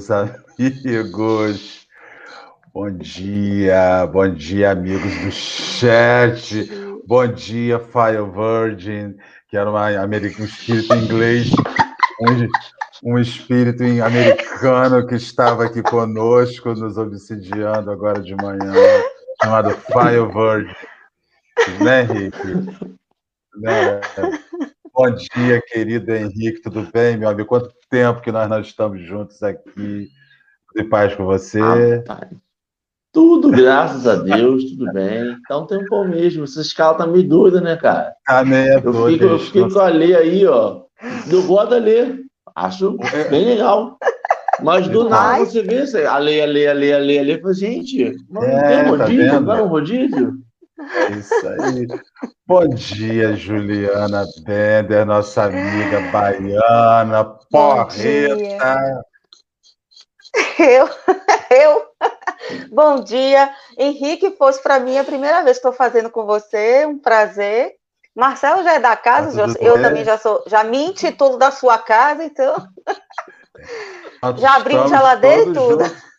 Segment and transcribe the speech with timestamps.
[0.00, 0.10] Meus
[0.58, 1.86] amigos.
[2.72, 6.70] Bom dia, bom dia, amigos do chat.
[7.06, 9.16] Bom dia, Fire Virgin,
[9.48, 11.50] que era uma, um espírito inglês,
[12.22, 18.72] um, um espírito americano que estava aqui conosco, nos obsidiando agora de manhã,
[19.42, 21.84] chamado Fire Virgin.
[21.84, 22.98] Né, Henrique?
[23.56, 24.00] Né?
[25.02, 27.48] Bom dia, querido Henrique, tudo bem, meu amigo?
[27.48, 30.10] Quanto tempo que nós não estamos juntos aqui.
[30.68, 32.02] Tudo em paz com você?
[32.02, 32.28] Tá.
[33.10, 35.38] Tudo, graças a Deus, tudo bem.
[35.40, 36.44] Então tem um pão mesmo.
[36.44, 38.12] Essa escala tá meio doida, né, cara?
[38.26, 39.16] Tá meio eu doida.
[39.16, 40.82] Fico, eu fico com a Lê aí, ó.
[41.32, 42.22] Eu gosto da Lê.
[42.54, 43.26] Acho é.
[43.30, 43.96] bem legal.
[44.62, 47.40] Mas do nada você vê, a Lê, a Lê, a Lê, a Lê, a Lê,
[47.40, 49.30] fala, gente, não é, tem tá rodízio?
[49.30, 50.34] Tá não um rodízio?
[51.18, 51.86] Isso aí.
[52.50, 59.04] Bom dia, Juliana Bender, nossa amiga baiana, porreta.
[60.58, 60.88] Eu,
[61.50, 61.86] eu.
[62.72, 64.32] Bom dia, Henrique.
[64.36, 67.74] Fosse para mim a primeira vez que estou fazendo com você, um prazer.
[68.16, 69.82] Marcelo já é da casa, tá eu bem?
[69.82, 72.56] também já sou, já me intitulo da sua casa, então.
[74.38, 75.84] já abrimos geladeira e tudo.
[75.84, 76.10] Juntos.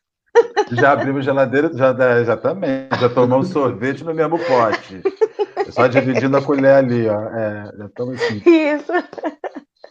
[0.72, 2.88] Já abrimos geladeira, já, já também.
[3.00, 5.02] Já tomamos sorvete no mesmo pote.
[5.70, 7.22] Só dividindo a colher ali, ó.
[7.30, 8.42] É, já estamos assim.
[8.46, 8.92] Isso.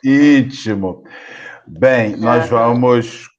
[0.05, 1.05] Íntimo.
[1.67, 3.31] Bem, nós vamos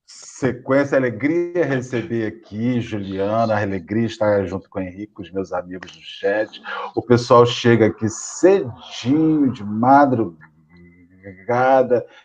[0.41, 5.91] sequência, alegria receber aqui, Juliana, a alegria estar junto com o Henrique, os meus amigos
[5.91, 6.59] do chat.
[6.95, 10.35] O pessoal chega aqui cedinho, de madrugada.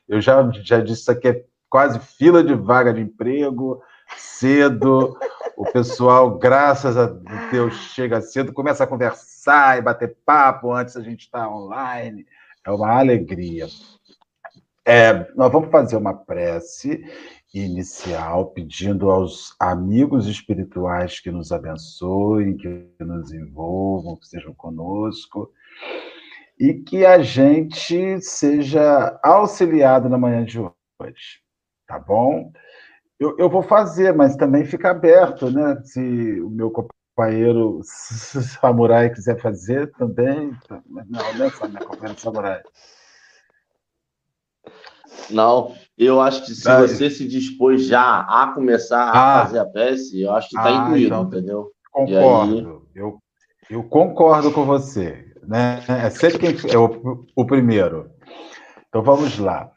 [0.09, 3.83] Eu já, já disse, isso aqui é quase fila de vaga de emprego
[4.17, 5.19] cedo.
[5.57, 7.07] O pessoal, graças a
[7.51, 12.27] Deus, chega cedo, começa a conversar e bater papo antes a gente estar tá online.
[12.65, 13.67] É uma alegria.
[14.85, 17.05] É, nós vamos fazer uma prece
[17.53, 25.51] inicial, pedindo aos amigos espirituais que nos abençoem, que nos envolvam, que estejam conosco,
[26.59, 31.41] e que a gente seja auxiliado na manhã de hoje.
[31.87, 32.53] Tá bom?
[33.19, 35.81] Eu, eu vou fazer, mas também fica aberto, né?
[35.85, 37.81] Se o meu companheiro
[38.61, 40.53] samurai quiser fazer também.
[40.69, 42.63] Não, não é só minha companheira samurai.
[45.31, 49.65] Não, eu acho que se você se dispôs já a começar a ah, fazer a
[49.65, 51.73] peça, eu acho que está ah, incluído, então, entendeu?
[51.91, 52.55] Concordo.
[52.55, 52.93] Aí...
[52.95, 53.19] Eu,
[53.71, 55.25] eu concordo com você.
[55.43, 55.83] Né?
[55.89, 58.11] É sempre quem é o, o primeiro.
[58.89, 59.71] Então vamos lá.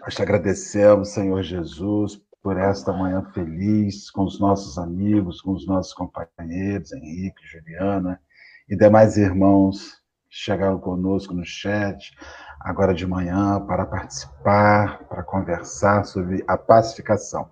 [0.00, 5.66] Nós te agradecemos, Senhor Jesus, por esta manhã feliz com os nossos amigos, com os
[5.66, 8.20] nossos companheiros, Henrique, Juliana
[8.68, 9.94] e demais irmãos
[10.28, 12.14] que chegaram conosco no chat
[12.60, 17.48] agora de manhã para participar, para conversar sobre a pacificação.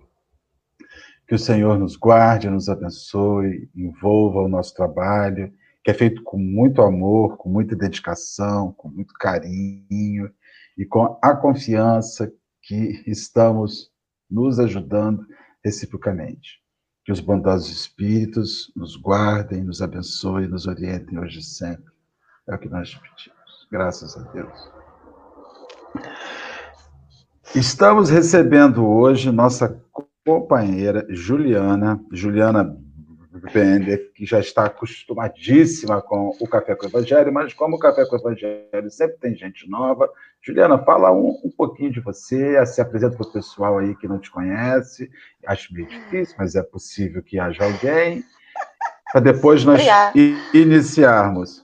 [1.27, 5.51] Que o Senhor nos guarde, nos abençoe, envolva o nosso trabalho,
[5.83, 10.31] que é feito com muito amor, com muita dedicação, com muito carinho
[10.77, 12.31] e com a confiança
[12.61, 13.92] que estamos
[14.33, 15.25] nos ajudando
[15.63, 16.61] reciprocamente.
[17.05, 21.91] Que os bondosos espíritos nos guardem, nos abençoem, nos orientem hoje e sempre.
[22.47, 23.67] É o que nós pedimos.
[23.71, 24.71] Graças a Deus.
[27.53, 29.79] Estamos recebendo hoje nossa
[30.23, 32.75] companheira Juliana, Juliana
[33.39, 38.05] Bender, que já está acostumadíssima com o Café com o Evangelho, mas como o Café
[38.05, 40.09] com o Evangelho sempre tem gente nova,
[40.41, 44.19] Juliana, fala um, um pouquinho de você, se apresenta para o pessoal aí que não
[44.19, 45.09] te conhece.
[45.47, 48.23] Acho meio difícil, mas é possível que haja alguém.
[49.11, 49.81] Para depois nós
[50.53, 51.63] iniciarmos.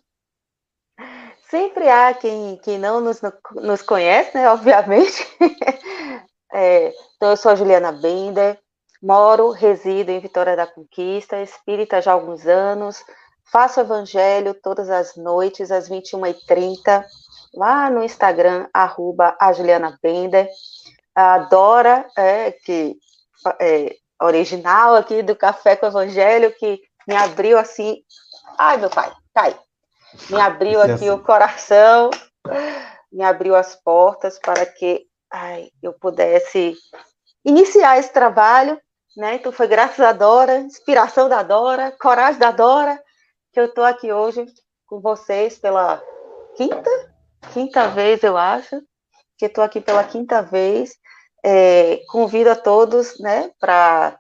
[1.50, 3.22] Sempre há quem, quem não nos,
[3.56, 4.50] nos conhece, né?
[4.50, 5.28] Obviamente.
[6.52, 8.60] É, então, eu sou a Juliana Bender,
[9.02, 13.04] moro, resido em Vitória da Conquista, espírita já há alguns anos,
[13.52, 17.06] faço evangelho todas as noites, às 21h30
[17.54, 20.50] lá no Instagram, arroba a Juliana Bender.
[21.16, 22.98] A Dora, é, que
[23.60, 28.04] é original aqui do Café com o Evangelho, que me abriu assim.
[28.58, 29.58] Ai, meu pai, cai.
[30.30, 31.10] Me abriu aqui assim.
[31.10, 32.10] o coração,
[33.12, 36.76] me abriu as portas para que ai, eu pudesse
[37.44, 38.80] iniciar esse trabalho.
[39.20, 39.36] Né?
[39.36, 42.98] Então foi graças a Dora, inspiração da Dora, coragem da Dora,
[43.52, 44.46] que eu estou aqui hoje
[44.88, 46.02] com vocês pela
[46.56, 46.90] quinta
[47.54, 48.82] quinta vez, eu acho,
[49.38, 50.98] que estou aqui pela quinta vez.
[51.44, 54.18] É, convido a todos, né, para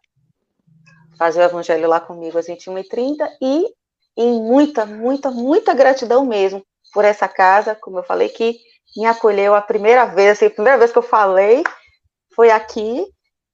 [1.17, 3.73] fazer o evangelho lá comigo às 21h30 e
[4.17, 6.61] em muita, muita, muita gratidão mesmo
[6.93, 8.57] por essa casa, como eu falei, que
[8.97, 11.63] me acolheu a primeira vez, assim, a primeira vez que eu falei
[12.35, 13.05] foi aqui,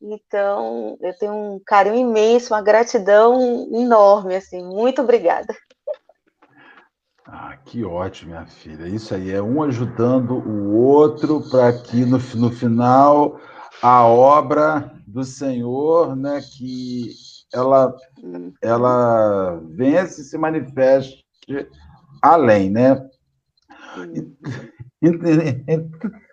[0.07, 4.63] Então, eu tenho um carinho imenso, uma gratidão enorme, assim.
[4.63, 5.56] Muito obrigada.
[7.25, 8.88] Ah, que ótimo, minha filha.
[8.88, 13.40] Isso aí é um ajudando o outro para que no, no final
[13.81, 17.10] a obra do Senhor, né, que
[17.51, 17.92] ela
[18.62, 21.25] ela vence e se manifeste
[22.22, 23.10] além, né?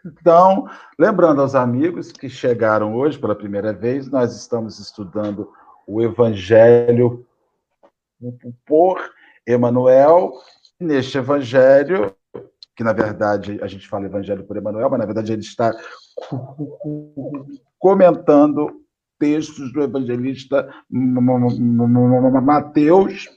[0.05, 5.53] Então, lembrando aos amigos que chegaram hoje pela primeira vez, nós estamos estudando
[5.87, 7.25] o Evangelho
[8.67, 8.99] por
[9.47, 10.33] Emanuel.
[10.81, 12.13] Neste Evangelho,
[12.75, 15.73] que na verdade a gente fala Evangelho por Emanuel, mas na verdade ele está
[17.79, 18.83] comentando
[19.19, 20.69] textos do evangelista
[22.43, 23.29] Mateus.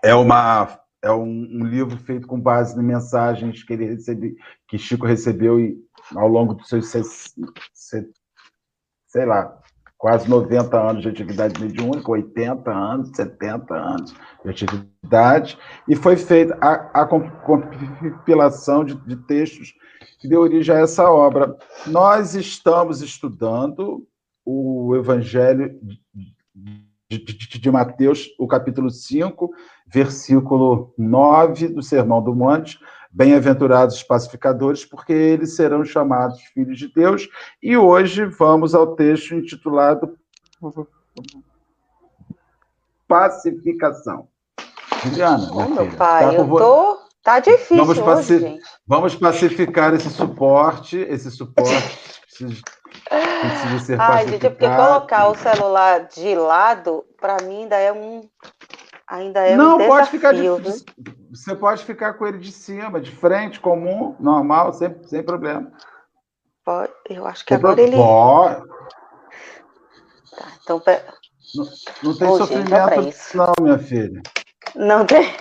[0.00, 4.36] É uma é um, um, livro feito com base em mensagens que ele recebe,
[4.66, 5.78] que Chico recebeu e,
[6.14, 6.92] ao longo dos seus
[9.06, 9.58] sei lá,
[9.96, 14.14] quase 90 anos de atividade mediúnica, 80 anos, 70 anos
[14.44, 15.58] de atividade,
[15.88, 19.74] e foi feita a, a compilação de, de textos
[20.20, 21.56] que deu origem a essa obra.
[21.86, 24.06] Nós estamos estudando
[24.44, 25.78] o Evangelho
[27.08, 29.50] de, de, de, Mateus, o capítulo 5,
[29.86, 32.78] versículo 9 do Sermão do Monte.
[33.10, 37.26] Bem-aventurados os pacificadores, porque eles serão chamados filhos de Deus.
[37.62, 40.18] E hoje vamos ao texto intitulado
[43.08, 44.28] Pacificação.
[45.02, 48.62] Juliana, oh, meu pai, tá eu tô Tá difícil vamos hoje, gente.
[48.86, 51.98] Vamos pacificar esse suporte, esse suporte
[53.80, 58.28] ser Ai, gente, é porque colocar o celular de lado, para mim, ainda é um
[59.06, 60.42] ainda é Não, um desafio, pode ficar de,
[61.30, 65.72] Você pode ficar com ele de cima, de frente, comum, normal, sem, sem problema.
[66.64, 67.96] Pode, eu acho que agora ele.
[67.96, 68.68] Pode.
[70.30, 70.82] Tá, então,
[71.54, 71.64] não,
[72.02, 74.22] não tem Ô, sofrimento, gente, não, minha filha.
[74.74, 75.34] Não tem.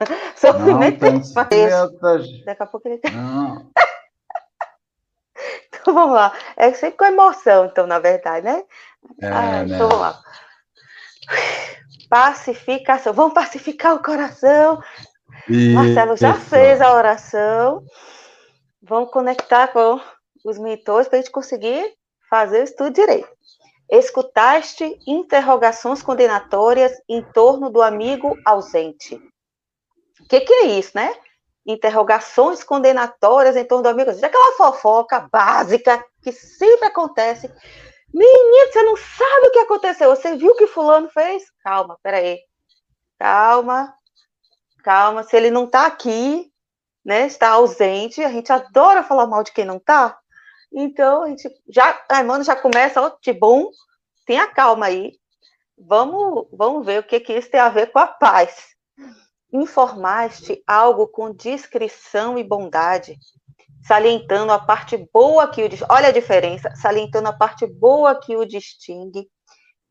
[0.34, 3.00] Sofrimento não, tem Daqui a pouco ele.
[3.12, 3.70] Não.
[5.82, 6.32] Então vamos lá.
[6.56, 8.64] É sempre com emoção, então, na verdade, né?
[9.20, 9.74] É, ah, né?
[9.74, 10.22] Então vamos lá.
[12.08, 13.12] Pacificação.
[13.12, 14.82] Vamos pacificar o coração.
[15.48, 15.74] Isso.
[15.74, 17.84] Marcelo já fez a oração.
[18.82, 20.00] Vamos conectar com
[20.44, 21.94] os mentores para a gente conseguir
[22.28, 23.28] fazer o estudo direito.
[23.90, 29.16] Escutaste interrogações condenatórias em torno do amigo ausente.
[30.20, 31.14] O que, que é isso, né?
[31.64, 34.10] Interrogações condenatórias em torno do amigo.
[34.10, 37.52] Aquela fofoca básica que sempre acontece.
[38.12, 40.10] Menino, você não sabe o que aconteceu.
[40.10, 41.44] Você viu o que fulano fez?
[41.62, 42.38] Calma, peraí.
[43.18, 43.94] Calma,
[44.82, 45.22] calma.
[45.22, 46.52] Se ele não está aqui,
[47.04, 47.26] né?
[47.26, 48.22] Está ausente.
[48.22, 50.18] A gente adora falar mal de quem não está.
[50.72, 53.70] Então, a gente já, a já começa, ó, de bom.
[54.26, 55.12] Tenha calma aí.
[55.78, 58.72] Vamos, vamos ver o que, que isso tem a ver com a paz
[59.52, 63.18] informaste algo com discrição e bondade,
[63.86, 68.46] salientando a parte boa que o olha a diferença, salientando a parte boa que o
[68.46, 69.28] distingue,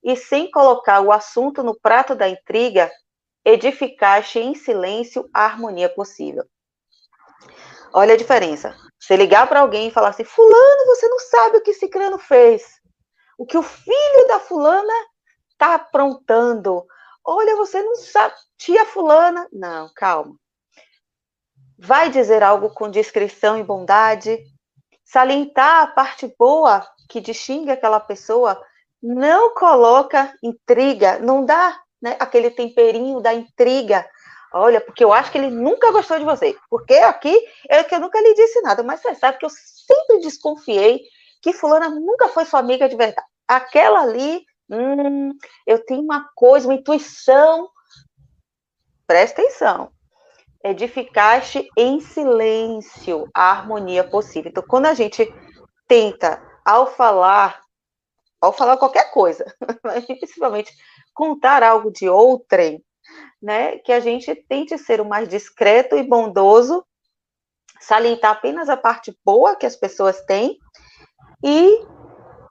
[0.04, 2.90] e sem colocar o assunto no prato da intriga,
[3.46, 6.44] edificaste em silêncio a harmonia possível.
[7.94, 8.76] Olha a diferença.
[9.00, 12.64] Você ligar para alguém e falar assim: Fulano, você não sabe o que Cicrano fez.
[13.38, 14.94] O que o filho da fulana
[15.52, 16.86] está aprontando.
[17.24, 19.48] Olha, você não sabe, tia fulana.
[19.52, 20.36] Não, calma.
[21.78, 24.44] Vai dizer algo com discrição e bondade,
[25.04, 28.62] salientar a parte boa que distingue aquela pessoa,
[29.02, 34.08] não coloca intriga, não dá né, aquele temperinho da intriga.
[34.54, 36.56] Olha, porque eu acho que ele nunca gostou de você.
[36.70, 37.38] Porque aqui
[37.70, 41.02] é que eu nunca lhe disse nada, mas você sabe que eu sempre desconfiei
[41.42, 43.28] que fulana nunca foi sua amiga de verdade.
[43.48, 45.38] Aquela ali Hum,
[45.68, 47.70] eu tenho uma coisa, uma intuição.
[49.06, 49.92] Presta atenção.
[50.64, 54.50] Edificaste em silêncio a harmonia possível.
[54.50, 55.28] Então, quando a gente
[55.88, 57.62] tenta, ao falar,
[58.40, 59.46] ao falar qualquer coisa,
[59.84, 60.72] mas principalmente
[61.14, 62.82] contar algo de outrem,
[63.42, 66.86] né, que a gente tente ser o mais discreto e bondoso,
[67.82, 70.58] salientar apenas a parte boa que as pessoas têm
[71.44, 71.86] e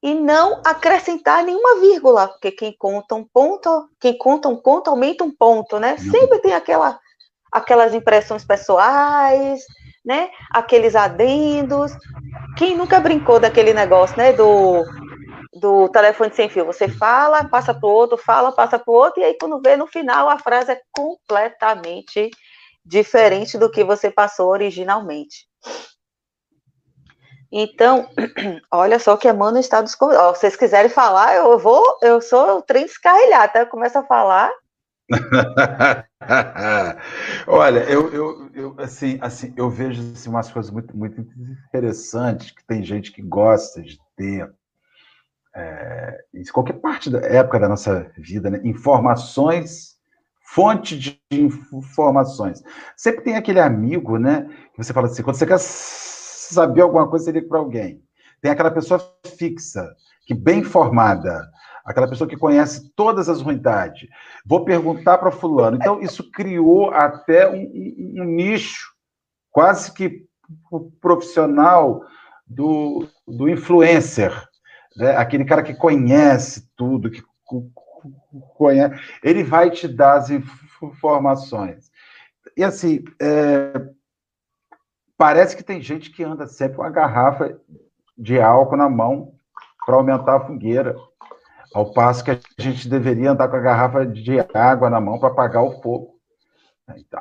[0.03, 5.25] e não acrescentar nenhuma vírgula, porque quem conta um ponto, quem conta um conto aumenta
[5.25, 5.97] um ponto, né?
[5.99, 6.99] Sempre tem aquela,
[7.53, 9.63] aquelas impressões pessoais,
[10.05, 10.31] né?
[10.51, 11.93] Aqueles adendos.
[12.57, 14.33] Quem nunca brincou daquele negócio, né?
[14.33, 14.85] Do,
[15.53, 16.65] do telefone sem fio.
[16.65, 19.77] Você fala, passa para o outro, fala, passa para o outro, e aí quando vê
[19.77, 22.31] no final a frase é completamente
[22.85, 25.47] diferente do que você passou originalmente.
[27.53, 28.09] Então,
[28.71, 29.93] olha só que Emmanuel está dos.
[29.93, 33.61] Se vocês quiserem falar, eu vou, eu sou o trem descarrilhado, tá?
[33.61, 34.51] Eu começo a falar.
[37.49, 41.21] olha, eu, eu, eu, assim, assim, eu vejo assim, umas coisas muito, muito
[41.69, 44.49] interessantes que tem gente que gosta de ter
[45.55, 48.61] é, em qualquer parte da época da nossa vida, né?
[48.63, 49.97] informações,
[50.41, 52.63] fonte de informações.
[52.97, 54.49] Sempre tem aquele amigo, né?
[54.73, 55.59] Que você fala assim, quando você quer
[56.55, 58.03] saber alguma coisa, você liga para alguém.
[58.41, 59.01] Tem aquela pessoa
[59.37, 59.95] fixa,
[60.27, 61.49] que bem informada,
[61.85, 64.09] aquela pessoa que conhece todas as ruindades.
[64.47, 65.77] Vou perguntar para fulano.
[65.77, 68.91] Então, isso criou até um, um, um nicho
[69.51, 70.25] quase que
[71.01, 72.05] profissional
[72.47, 74.33] do, do influencer,
[74.97, 75.17] né?
[75.17, 77.23] aquele cara que conhece tudo, que
[78.57, 80.31] conhece, ele vai te dar as
[80.83, 81.91] informações.
[82.57, 83.73] E assim, é,
[85.21, 87.61] Parece que tem gente que anda sempre com a garrafa
[88.17, 89.35] de álcool na mão
[89.85, 90.97] para aumentar a fogueira,
[91.75, 95.29] ao passo que a gente deveria andar com a garrafa de água na mão para
[95.29, 96.19] apagar o fogo,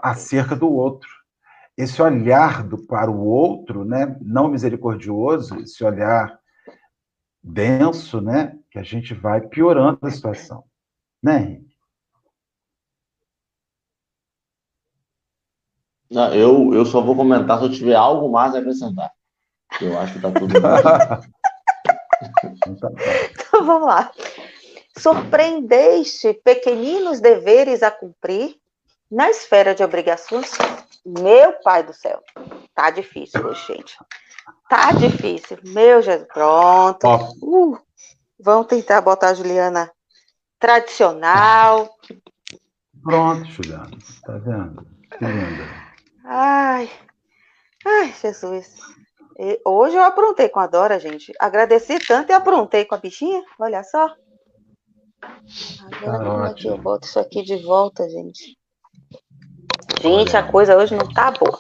[0.02, 1.10] acerca do outro.
[1.78, 6.40] Esse olhar do, para o outro, né, não misericordioso, esse olhar
[7.44, 10.64] denso, né, que a gente vai piorando a situação,
[11.22, 11.70] né, Henrique?
[16.10, 19.12] Não, eu, eu só vou comentar se eu tiver algo mais a acrescentar.
[19.80, 20.54] Eu acho que tá tudo
[23.32, 24.12] então vamos lá.
[24.98, 28.58] Surpreendeste pequeninos deveres a cumprir
[29.10, 30.52] na esfera de obrigações?
[31.06, 32.22] Meu pai do céu.
[32.74, 33.98] Tá difícil hoje, gente.
[34.70, 35.58] Tá difícil.
[35.64, 36.28] Meu Jesus.
[36.34, 37.08] Pronto.
[37.42, 37.80] Uh,
[38.40, 39.92] vamos tentar botar a Juliana
[40.60, 41.96] tradicional.
[43.02, 43.92] Pronto, Juliana.
[44.26, 44.86] Tá vendo?
[45.10, 45.89] Que linda.
[46.32, 46.88] Ai,
[47.84, 48.78] ai, Jesus.
[49.40, 51.34] E hoje eu aprontei com a Dora, gente.
[51.40, 53.44] Agradeci tanto e aprontei com a bichinha.
[53.58, 54.16] Olha só.
[55.92, 58.56] Agora tá como é que eu boto isso aqui de volta, gente?
[60.00, 60.40] Gente, Olha.
[60.46, 61.60] a coisa hoje não tá boa.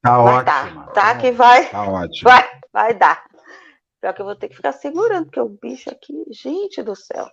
[0.00, 0.44] Tá ótimo.
[0.44, 1.68] Tá, tá que vai.
[1.68, 2.30] Tá ótimo.
[2.30, 3.24] Vai, vai dar.
[4.00, 7.28] Pior que eu vou ter que ficar segurando, porque o bicho aqui, gente do céu.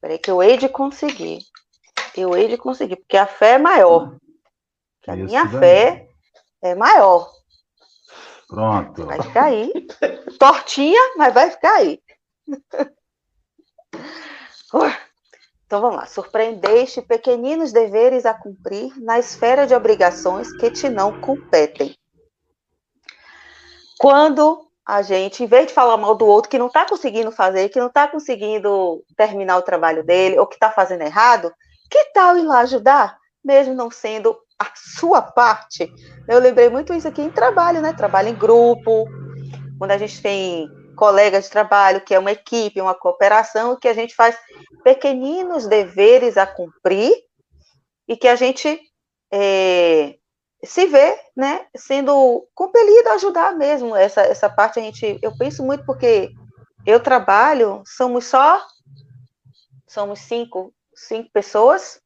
[0.00, 1.38] Peraí que eu hei de conseguir
[2.20, 4.16] eu hei de conseguir, porque a fé é maior.
[5.06, 5.60] A Isso minha daí.
[5.60, 6.08] fé
[6.62, 7.30] é maior.
[8.48, 9.06] Pronto.
[9.06, 9.72] Vai ficar aí.
[10.38, 12.00] Tortinha, mas vai ficar aí.
[15.68, 16.06] Então vamos lá.
[16.06, 21.94] Surpreendeste pequeninos deveres a cumprir na esfera de obrigações que te não competem.
[23.98, 27.68] Quando a gente, em vez de falar mal do outro que não está conseguindo fazer,
[27.68, 31.52] que não está conseguindo terminar o trabalho dele, ou que está fazendo errado,
[31.90, 35.92] que tal ir lá ajudar, mesmo não sendo a sua parte?
[36.28, 37.92] Eu lembrei muito isso aqui em trabalho, né?
[37.92, 39.06] Trabalho em grupo,
[39.78, 43.94] quando a gente tem colegas de trabalho, que é uma equipe, uma cooperação, que a
[43.94, 44.36] gente faz
[44.82, 47.14] pequeninos deveres a cumprir
[48.08, 48.80] e que a gente
[49.32, 50.16] é,
[50.64, 53.94] se vê, né, sendo compelido a ajudar mesmo.
[53.94, 56.30] Essa, essa parte a gente, eu penso muito porque
[56.84, 58.60] eu trabalho, somos só,
[59.86, 60.74] somos cinco
[61.06, 62.00] cinco pessoas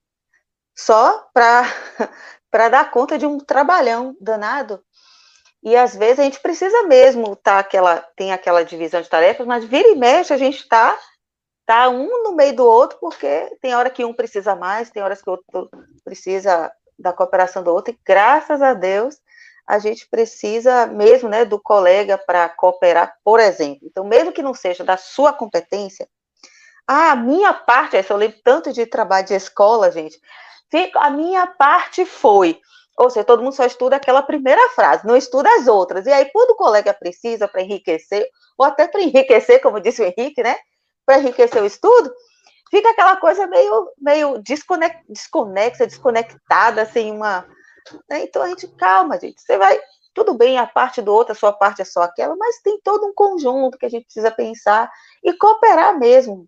[0.76, 1.64] só para
[2.70, 4.82] dar conta de um trabalhão danado.
[5.62, 9.64] E às vezes a gente precisa mesmo tá aquela tem aquela divisão de tarefas, mas
[9.64, 10.99] vira e mexe a gente está
[11.64, 15.22] tá um no meio do outro porque tem hora que um precisa mais, tem horas
[15.22, 15.70] que o outro
[16.04, 17.94] precisa da cooperação do outro.
[17.94, 19.20] E graças a Deus
[19.66, 23.80] a gente precisa mesmo, né, do colega para cooperar, por exemplo.
[23.84, 26.08] Então, mesmo que não seja da sua competência,
[26.86, 30.20] a minha parte, essa eu lembro tanto de trabalho de escola, gente.
[30.96, 32.60] A minha parte foi.
[32.98, 36.06] Ou seja, todo mundo só estuda aquela primeira frase, não estuda as outras.
[36.06, 40.04] E aí, quando o colega precisa para enriquecer, ou até para enriquecer, como disse o
[40.04, 40.56] Henrique, né?
[41.06, 42.12] Para enriquecer o estudo,
[42.70, 47.46] fica aquela coisa meio, meio desconexa, desconectada, assim, uma.
[48.08, 48.24] Né?
[48.24, 49.40] Então a gente, calma, gente.
[49.40, 49.80] Você vai.
[50.14, 53.06] Tudo bem, a parte do outro, a sua parte é só aquela, mas tem todo
[53.06, 54.90] um conjunto que a gente precisa pensar
[55.24, 56.46] e cooperar mesmo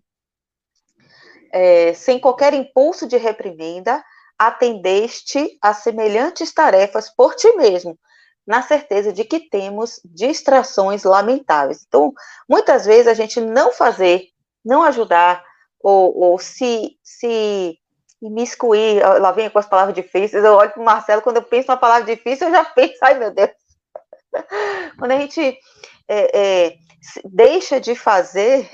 [1.51, 4.03] é, sem qualquer impulso de reprimenda,
[4.37, 7.97] atendeste a semelhantes tarefas por ti mesmo,
[8.45, 11.85] na certeza de que temos distrações lamentáveis.
[11.87, 12.13] Então,
[12.47, 14.27] muitas vezes a gente não fazer,
[14.63, 15.43] não ajudar,
[15.79, 17.77] ou, ou se, se
[18.21, 21.71] imiscuir, lá vem com as palavras difíceis, eu olho para o Marcelo, quando eu penso
[21.71, 23.51] uma palavra difícil, eu já penso, ai meu Deus.
[24.99, 25.57] Quando a gente
[26.07, 26.77] é, é,
[27.23, 28.69] deixa de fazer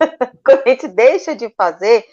[0.44, 2.04] quando a gente deixa de fazer,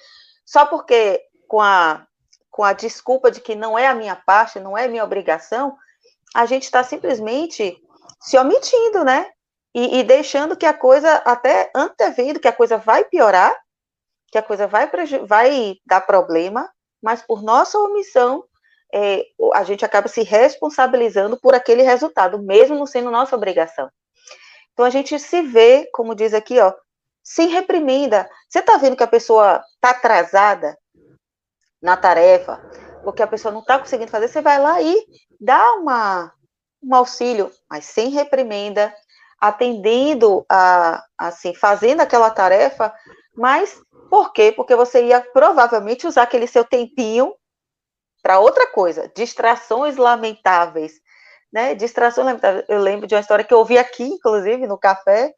[0.45, 2.05] só porque com a,
[2.49, 5.75] com a desculpa de que não é a minha parte, não é minha obrigação,
[6.33, 7.77] a gente está simplesmente
[8.21, 9.29] se omitindo, né?
[9.73, 13.53] E, e, deixando que a coisa, até antevendo que a coisa vai piorar,
[14.31, 14.89] que a coisa vai,
[15.27, 16.69] vai dar problema,
[17.01, 18.43] mas por nossa omissão,
[18.93, 19.23] é,
[19.53, 23.89] a gente acaba se responsabilizando por aquele resultado, mesmo não sendo nossa obrigação.
[24.71, 26.73] Então a gente se vê, como diz aqui, ó,
[27.25, 28.29] sem reprimenda.
[28.47, 30.77] Você está vendo que a pessoa está atrasada
[31.81, 32.61] na tarefa,
[33.03, 34.95] porque a pessoa não está conseguindo fazer, você vai lá e
[35.41, 36.31] dá uma,
[36.81, 38.93] um auxílio, mas sem reprimenda,
[39.39, 42.93] atendendo a, assim, fazendo aquela tarefa,
[43.35, 44.51] mas por quê?
[44.51, 47.33] Porque você ia provavelmente usar aquele seu tempinho
[48.21, 50.93] para outra coisa, distrações lamentáveis,
[51.51, 51.75] né?
[51.75, 52.65] Distrações lamentáveis.
[52.67, 55.33] Eu lembro de uma história que eu ouvi aqui, inclusive, no café,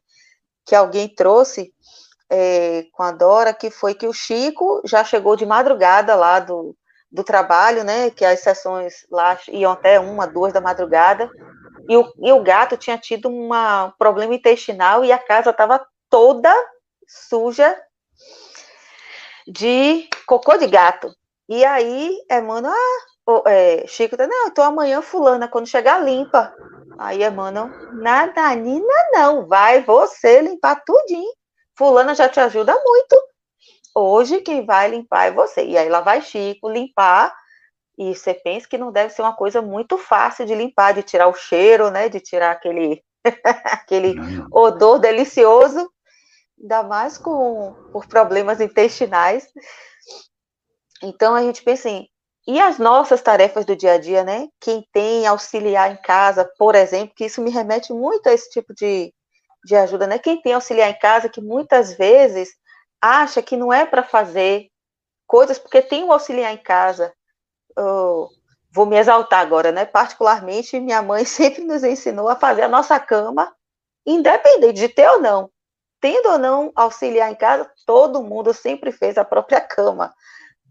[0.68, 1.72] que alguém trouxe
[2.30, 6.76] é, com a Dora, que foi que o Chico já chegou de madrugada lá do,
[7.10, 8.10] do trabalho, né?
[8.10, 11.30] Que as sessões lá iam até uma, duas da madrugada,
[11.88, 13.48] e o, e o gato tinha tido um
[13.98, 16.54] problema intestinal e a casa estava toda
[17.06, 17.74] suja
[19.46, 21.10] de cocô de gato.
[21.48, 22.74] E aí, Emmanuel,
[23.26, 26.52] ah, é, Chico, não, então amanhã fulana, quando chegar, limpa.
[26.98, 31.32] Aí Emmanuel, nada, Nina, não, vai você limpar tudinho.
[31.76, 33.16] Fulana já te ajuda muito.
[33.94, 35.64] Hoje quem vai limpar é você.
[35.64, 37.32] E aí lá vai Chico limpar.
[37.96, 41.28] E você pensa que não deve ser uma coisa muito fácil de limpar, de tirar
[41.28, 42.08] o cheiro, né?
[42.08, 43.02] De tirar aquele,
[43.64, 44.16] aquele
[44.50, 45.88] odor delicioso,
[46.60, 49.48] ainda mais com por problemas intestinais.
[51.02, 52.08] Então a gente pensa assim,
[52.48, 54.48] e as nossas tarefas do dia a dia, né?
[54.58, 58.74] Quem tem auxiliar em casa, por exemplo, que isso me remete muito a esse tipo
[58.74, 59.12] de,
[59.66, 60.18] de ajuda, né?
[60.18, 62.48] Quem tem auxiliar em casa que muitas vezes
[63.02, 64.68] acha que não é para fazer
[65.26, 67.12] coisas porque tem um auxiliar em casa.
[67.76, 68.30] Eu
[68.72, 69.84] vou me exaltar agora, né?
[69.84, 73.54] Particularmente, minha mãe sempre nos ensinou a fazer a nossa cama,
[74.06, 75.50] independente de ter ou não.
[76.00, 80.14] Tendo ou não auxiliar em casa, todo mundo sempre fez a própria cama.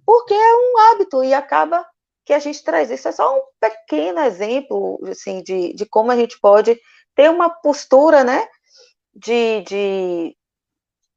[0.07, 1.85] Porque é um hábito e acaba
[2.25, 2.89] que a gente traz.
[2.89, 6.79] Isso é só um pequeno exemplo, assim, de, de como a gente pode
[7.15, 8.47] ter uma postura, né?
[9.17, 10.37] de, de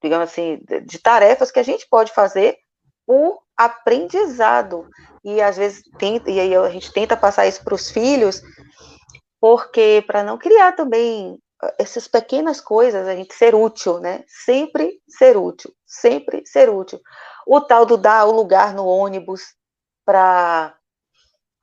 [0.03, 2.57] digamos assim, de, de tarefas que a gente pode fazer
[3.07, 4.89] por aprendizado.
[5.23, 8.41] E às vezes tenta, e aí a gente tenta passar isso para os filhos,
[9.39, 14.25] porque para não criar também eh, essas pequenas coisas, a gente ser útil, né?
[14.27, 16.99] Sempre ser útil, sempre ser útil.
[17.53, 19.57] O tal do dar o lugar no ônibus
[20.05, 20.77] para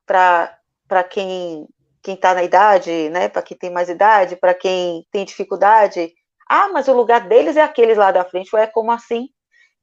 [0.06, 1.66] para quem
[2.02, 3.28] quem está na idade, né?
[3.28, 6.12] Para quem tem mais idade, para quem tem dificuldade,
[6.48, 8.54] ah, mas o lugar deles é aqueles lá da frente.
[8.54, 9.28] Ué, como assim?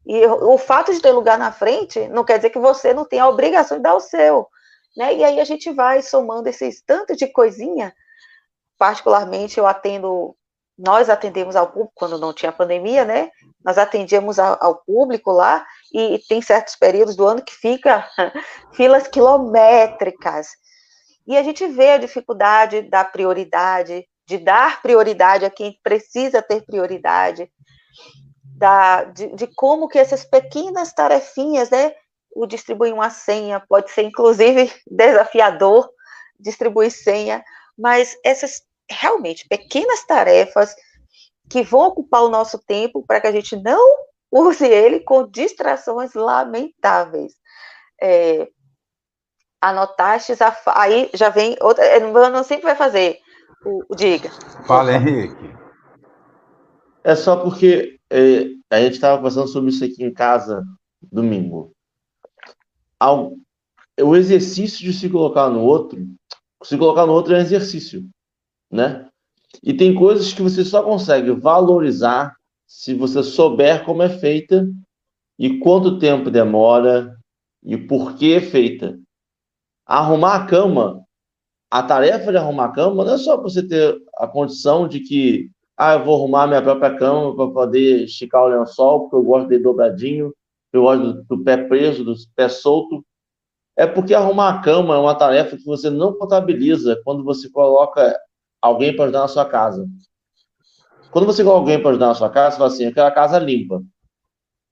[0.05, 3.19] E o fato de ter lugar na frente não quer dizer que você não tem
[3.19, 4.47] a obrigação de dar o seu.
[4.95, 5.15] Né?
[5.15, 7.93] E aí a gente vai somando esses tantos de coisinha.
[8.77, 10.35] Particularmente, eu atendo,
[10.77, 13.29] nós atendemos ao público quando não tinha pandemia, né?
[13.63, 18.07] Nós atendíamos ao, público lá e, e tem certos períodos do ano que fica
[18.73, 20.49] filas quilométricas.
[21.25, 26.65] E a gente vê a dificuldade da prioridade, de dar prioridade a quem precisa ter
[26.65, 27.49] prioridade,
[28.57, 31.93] da, de, de como que essas pequenas tarefinhas, né,
[32.35, 35.89] o distribuir uma senha pode ser inclusive desafiador,
[36.39, 37.43] distribuir senha,
[37.77, 40.75] mas essas realmente pequenas tarefas
[41.49, 46.13] que vão ocupar o nosso tempo para que a gente não use ele com distrações
[46.13, 47.33] lamentáveis.
[48.01, 48.47] É,
[49.61, 50.33] anotaste,
[50.67, 53.19] aí já vem outra, não sempre vai fazer
[53.65, 54.29] o, o Diga.
[54.67, 55.55] Fala, Henrique.
[57.03, 60.63] É só porque é, a gente estava conversando sobre isso aqui em casa
[61.01, 61.71] domingo.
[62.99, 63.33] Ao,
[64.01, 66.05] o exercício de se colocar no outro,
[66.63, 68.07] se colocar no outro é um exercício,
[68.71, 69.07] né?
[69.63, 72.35] E tem coisas que você só consegue valorizar
[72.67, 74.67] se você souber como é feita
[75.37, 77.15] e quanto tempo demora
[77.63, 78.99] e por que é feita.
[79.85, 81.05] Arrumar a cama
[81.75, 85.49] a tarefa de arrumar a cama não é só você ter a condição de que,
[85.75, 89.49] ah, eu vou arrumar minha própria cama para poder esticar o lençol, porque eu gosto
[89.49, 90.33] de dobradinho,
[90.71, 93.05] eu gosto do, do pé preso, do pé solto.
[93.75, 98.17] É porque arrumar a cama é uma tarefa que você não contabiliza quando você coloca
[98.65, 99.87] alguém para ajudar na sua casa.
[101.11, 103.11] Quando você coloca alguém para ajudar na sua casa, você fala assim: eu quero a
[103.11, 103.81] casa limpa.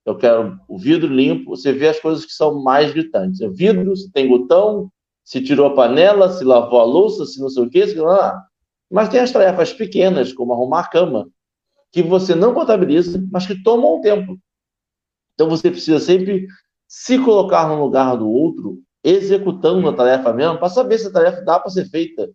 [0.06, 1.56] Eu quero o vidro limpo.
[1.56, 3.39] Você vê as coisas que são mais gritantes.
[3.39, 4.91] O vidro, tem botão,
[5.23, 8.43] se tirou a panela, se lavou a louça, se não sei o quê, se lá.
[8.91, 11.27] Mas tem as tarefas pequenas, como arrumar a cama,
[11.91, 14.38] que você não contabiliza, mas que tomam um tempo.
[15.34, 16.47] Então você precisa sempre
[16.88, 21.41] se colocar no lugar do outro, executando a tarefa mesmo, para saber se a tarefa
[21.41, 22.29] dá para ser feita.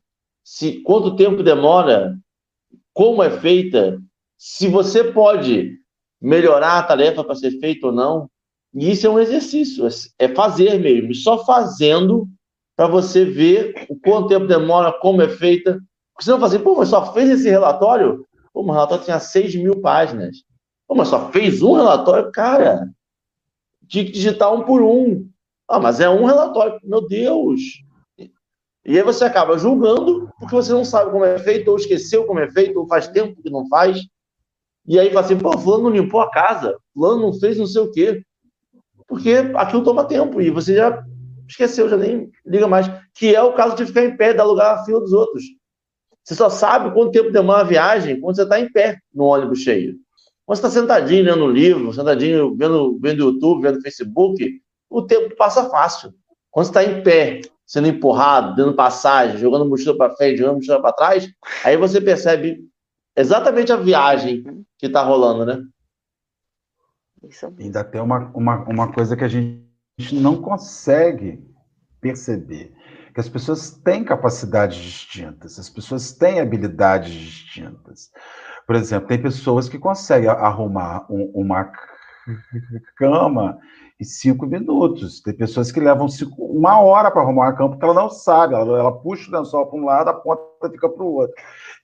[0.51, 2.19] Se quanto tempo demora,
[2.95, 4.01] como é feita,
[4.39, 5.75] se você pode
[6.19, 8.31] melhorar a tarefa para ser feita ou não.
[8.75, 9.87] E isso é um exercício,
[10.19, 12.27] é fazer mesmo, só fazendo
[12.75, 15.73] para você ver o quanto tempo demora, como é feita.
[16.15, 18.27] Porque você não fala assim, pô, mas só fez esse relatório?
[18.51, 20.39] Pô, o relatório tinha 6 mil páginas.
[20.87, 22.33] Pô, mas só fez um relatório?
[22.33, 22.89] Cara,
[23.87, 25.29] tinha que digitar um por um.
[25.69, 26.81] Ah, mas é um relatório.
[26.83, 27.61] Meu Deus!
[28.85, 32.41] E aí você acaba julgando porque você não sabe como é feito, ou esqueceu como
[32.41, 34.01] é feito, ou faz tempo que não faz.
[34.87, 37.83] E aí fala assim, pô, fulano não limpou a casa, fulano não fez não sei
[37.83, 38.23] o quê.
[39.07, 41.05] Porque aquilo toma tempo e você já
[41.47, 42.91] esqueceu, já nem liga mais.
[43.15, 45.45] Que é o caso de ficar em pé dar lugar à fila dos outros.
[46.25, 49.61] Você só sabe quanto tempo demora a viagem quando você está em pé no ônibus
[49.61, 49.97] cheio.
[50.45, 54.61] Quando você está sentadinho lendo um livro, sentadinho vendo, vendo YouTube, vendo Facebook,
[54.91, 56.13] o tempo passa fácil.
[56.51, 60.81] Quando você está em pé, sendo empurrado, dando passagem, jogando mochila para frente, jogando mochila
[60.81, 61.31] para trás,
[61.63, 62.67] aí você percebe
[63.15, 64.43] exatamente a viagem
[64.79, 65.63] que está rolando, né?
[67.59, 69.69] Ainda tem uma, uma, uma coisa que a gente
[70.13, 71.45] não consegue
[72.01, 72.73] perceber
[73.13, 78.11] que as pessoas têm capacidades distintas, as pessoas têm habilidades distintas.
[78.67, 81.71] Por exemplo, tem pessoas que conseguem arrumar um, uma
[82.97, 83.59] cama
[84.01, 85.21] em cinco minutos.
[85.21, 88.55] Tem pessoas que levam cinco, uma hora para arrumar uma cama porque ela não sabe.
[88.55, 91.35] Ela, ela puxa o lençol para um lado, a ponta fica para o outro.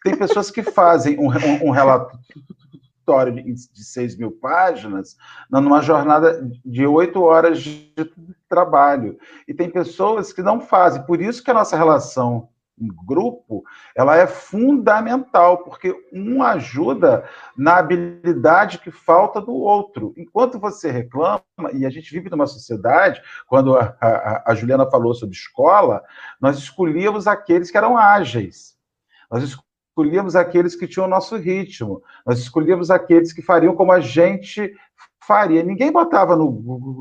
[0.03, 5.17] Tem pessoas que fazem um, um, um relatório de, de 6 mil páginas
[5.51, 7.93] numa jornada de oito horas de
[8.49, 9.19] trabalho.
[9.47, 11.03] E tem pessoas que não fazem.
[11.03, 13.63] Por isso que a nossa relação grupo,
[13.95, 20.13] ela é fundamental, porque um ajuda na habilidade que falta do outro.
[20.17, 25.15] Enquanto você reclama, e a gente vive numa sociedade, quando a, a, a Juliana falou
[25.15, 26.03] sobre escola,
[26.41, 28.77] nós escolhíamos aqueles que eram ágeis.
[29.31, 34.01] Nós escolhíamos aqueles que tinham o nosso ritmo, nós escolhíamos aqueles que fariam como a
[34.01, 34.75] gente
[35.27, 35.63] faria.
[35.63, 36.51] Ninguém botava no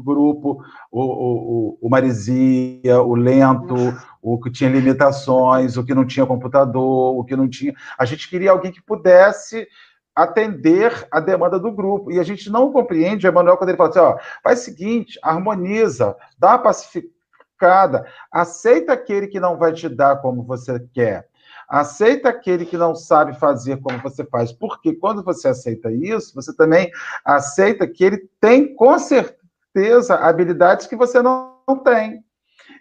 [0.01, 3.75] grupo o, o, o Marizia, o lento,
[4.21, 7.73] o que tinha limitações, o que não tinha computador, o que não tinha.
[7.97, 9.67] A gente queria alguém que pudesse
[10.15, 12.11] atender a demanda do grupo.
[12.11, 15.19] E a gente não compreende o Emanuel quando ele fala assim: ó, faz o seguinte,
[15.21, 21.27] harmoniza, dá uma pacificada, aceita aquele que não vai te dar como você quer.
[21.67, 26.55] Aceita aquele que não sabe fazer como você faz, porque quando você aceita isso, você
[26.55, 26.91] também
[27.25, 32.23] aceita que ele tem com certeza habilidades que você não, tem.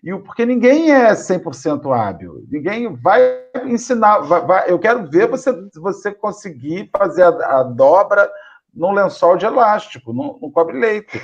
[0.03, 2.45] E porque ninguém é 100% hábil.
[2.51, 4.18] Ninguém vai ensinar.
[4.18, 8.29] Vai, vai, eu quero ver você, você conseguir fazer a, a dobra
[8.75, 11.18] num lençol de elástico, num cobre-leito.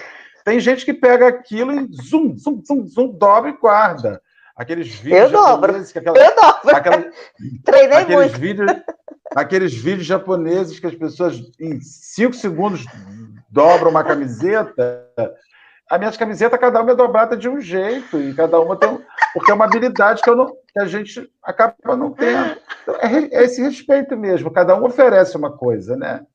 [0.45, 4.23] Tem gente que pega aquilo e zoom, zoom, zoom, zoom, dobra e guarda.
[4.59, 5.23] Aqueles vídeos.
[5.23, 5.77] Eu dobro.
[5.77, 6.71] Aquela, eu dobro.
[6.77, 7.13] Aquela,
[7.65, 8.41] Treinei aqueles muito.
[8.41, 8.73] Vídeos,
[9.37, 12.85] aqueles vídeos japoneses que as pessoas, em cinco segundos,
[13.49, 15.09] dobram uma camiseta.
[15.89, 19.01] A minha camiseta, cada uma é dobrada de um jeito, e cada uma tem.
[19.33, 22.61] Porque é uma habilidade que, eu não, que a gente acaba não tendo.
[22.83, 24.51] Então, é, é esse respeito mesmo.
[24.51, 26.27] Cada um oferece uma coisa, né?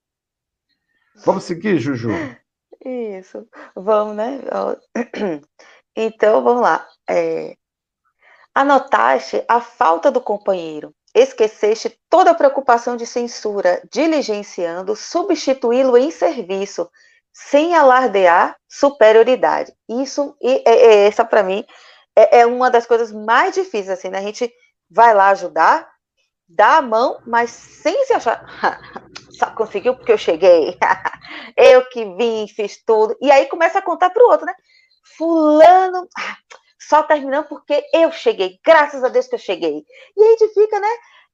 [1.26, 2.10] Vamos seguir, Juju?
[2.86, 3.46] Isso.
[3.76, 4.40] Vamos, né?
[5.96, 6.88] Então, vamos lá.
[7.08, 7.56] É,
[8.56, 16.88] Anotaste a falta do companheiro, esqueceste toda a preocupação de censura, diligenciando substituí-lo em serviço,
[17.32, 19.74] sem alardear superioridade.
[19.90, 21.66] Isso, é, é, essa para mim,
[22.16, 24.20] é, é, uma das coisas mais difíceis, assim, né?
[24.20, 24.54] A gente
[24.90, 25.90] vai lá ajudar,
[26.48, 28.46] dá a mão, mas sem se achar,
[29.38, 30.78] só conseguiu porque eu cheguei,
[31.58, 34.54] eu que vim, fiz tudo, e aí começa a contar para o outro, né?
[35.18, 36.08] Fulano,
[36.88, 39.84] só terminando porque eu cheguei, graças a Deus que eu cheguei.
[40.16, 40.90] E a gente fica, né?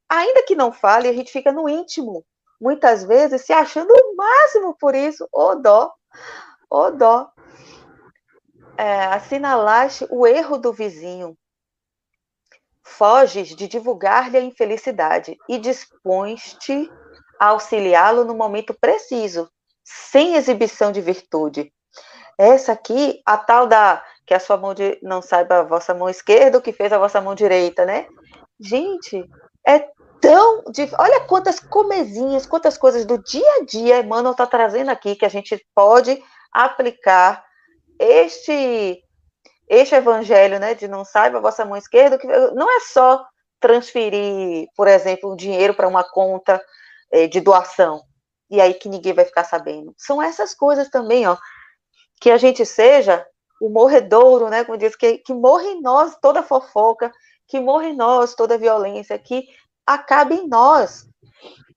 [0.08, 2.26] Ainda que não fale, a gente fica no íntimo,
[2.60, 5.94] muitas vezes se achando o máximo por isso, ô dó,
[6.70, 7.32] ô dó.
[8.78, 11.38] É, assinalaste o erro do vizinho,
[12.82, 16.90] foges de divulgar-lhe a infelicidade e dispões-te
[17.40, 19.50] a auxiliá-lo no momento preciso,
[19.84, 21.74] sem exibição de virtude.
[22.38, 26.08] Essa aqui, a tal da que a sua mão de, não saiba a vossa mão
[26.08, 28.06] esquerda, o que fez a vossa mão direita, né?
[28.60, 29.28] Gente,
[29.66, 29.80] é
[30.22, 30.64] tão.
[31.00, 35.30] Olha quantas comezinhas, quantas coisas do dia a dia Emmanuel está trazendo aqui que a
[35.30, 37.44] gente pode aplicar
[37.98, 39.04] este
[39.68, 43.26] este evangelho, né, de não saiba a vossa mão esquerda, que não é só
[43.60, 46.62] transferir, por exemplo, um dinheiro para uma conta
[47.12, 48.02] eh, de doação
[48.50, 49.94] e aí que ninguém vai ficar sabendo.
[49.98, 51.36] São essas coisas também, ó,
[52.22, 53.26] que a gente seja
[53.62, 54.64] o morredouro, né?
[54.64, 57.12] Como diz, que, que morre em nós toda fofoca,
[57.48, 59.48] que morre em nós toda violência, que
[59.86, 61.08] acabe em nós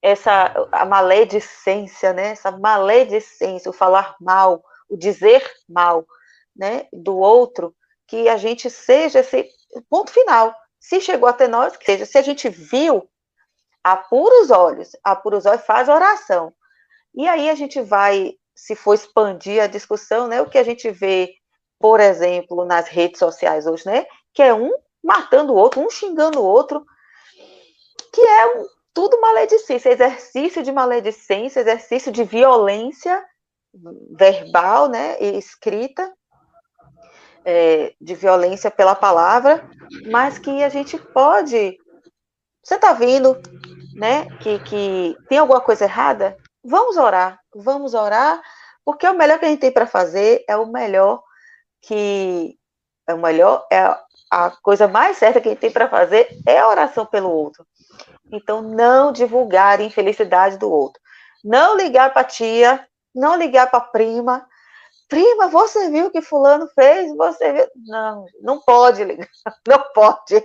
[0.00, 2.32] essa a maledicência, né?
[2.32, 6.04] Essa maledicência, o falar mal, o dizer mal,
[6.54, 7.74] né, do outro,
[8.06, 9.48] que a gente seja esse
[9.88, 10.54] ponto final.
[10.78, 13.08] Se chegou até nós, que seja, se a gente viu,
[13.82, 16.52] apura os olhos, apura os olhos, faz oração.
[17.14, 20.90] E aí a gente vai, se for expandir a discussão, né, o que a gente
[20.90, 21.34] vê,
[21.82, 24.70] por exemplo, nas redes sociais hoje, né, que é um
[25.02, 26.86] matando o outro, um xingando o outro,
[28.14, 28.64] que é um,
[28.94, 33.22] tudo maledicência, exercício de maledicência, exercício de violência
[34.16, 36.12] verbal, né, e escrita,
[37.44, 39.68] é, de violência pela palavra,
[40.08, 41.76] mas que a gente pode.
[42.62, 43.36] Você está vendo,
[43.96, 46.36] né, que, que tem alguma coisa errada?
[46.62, 48.40] Vamos orar, vamos orar,
[48.84, 51.20] porque o melhor que a gente tem para fazer é o melhor
[51.82, 52.56] que
[53.06, 53.94] é o melhor é
[54.30, 57.66] a coisa mais certa que a gente tem para fazer é a oração pelo outro.
[58.32, 61.00] Então, não divulgar a infelicidade do outro.
[61.44, 64.46] Não ligar para tia, não ligar para prima.
[65.06, 67.14] Prima, você viu o que fulano fez?
[67.14, 67.66] Você viu?
[67.84, 69.28] Não, não pode ligar.
[69.68, 70.42] Não pode.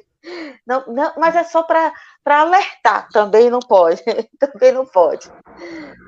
[0.65, 1.93] Não, não, mas é só para
[2.25, 3.07] alertar.
[3.13, 4.03] Também não pode.
[4.37, 5.31] Também não pode.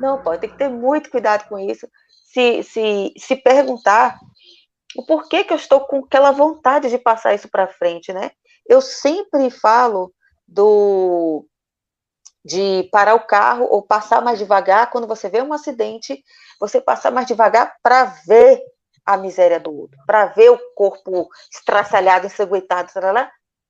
[0.01, 0.41] Não pode.
[0.41, 1.87] Tem que ter muito cuidado com isso.
[2.25, 4.19] Se, se, se perguntar
[4.95, 8.31] o porquê que eu estou com aquela vontade de passar isso para frente, né?
[8.67, 10.13] Eu sempre falo
[10.47, 11.45] do
[12.43, 16.23] de parar o carro ou passar mais devagar quando você vê um acidente,
[16.59, 18.61] você passar mais devagar para ver
[19.05, 22.91] a miséria do outro, para ver o corpo estraçalhado, ensanguentado,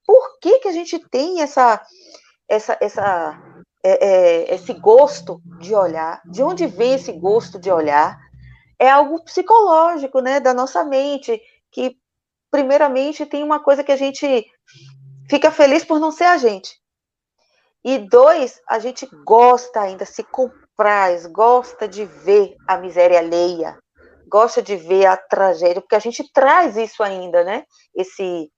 [0.06, 1.80] por que, que a gente tem essa,
[2.48, 3.38] essa, essa,
[3.82, 6.20] é, é, esse gosto de olhar?
[6.24, 8.18] De onde vem esse gosto de olhar?
[8.80, 11.40] É algo psicológico, né, da nossa mente,
[11.70, 11.96] que
[12.50, 14.46] primeiramente tem uma coisa que a gente
[15.28, 16.80] fica feliz por não ser a gente.
[17.84, 23.78] E dois, a gente gosta ainda, se compraz, gosta de ver a miséria alheia,
[24.28, 27.64] gosta de ver a tragédia, porque a gente traz isso ainda, né?
[27.94, 28.50] Esse,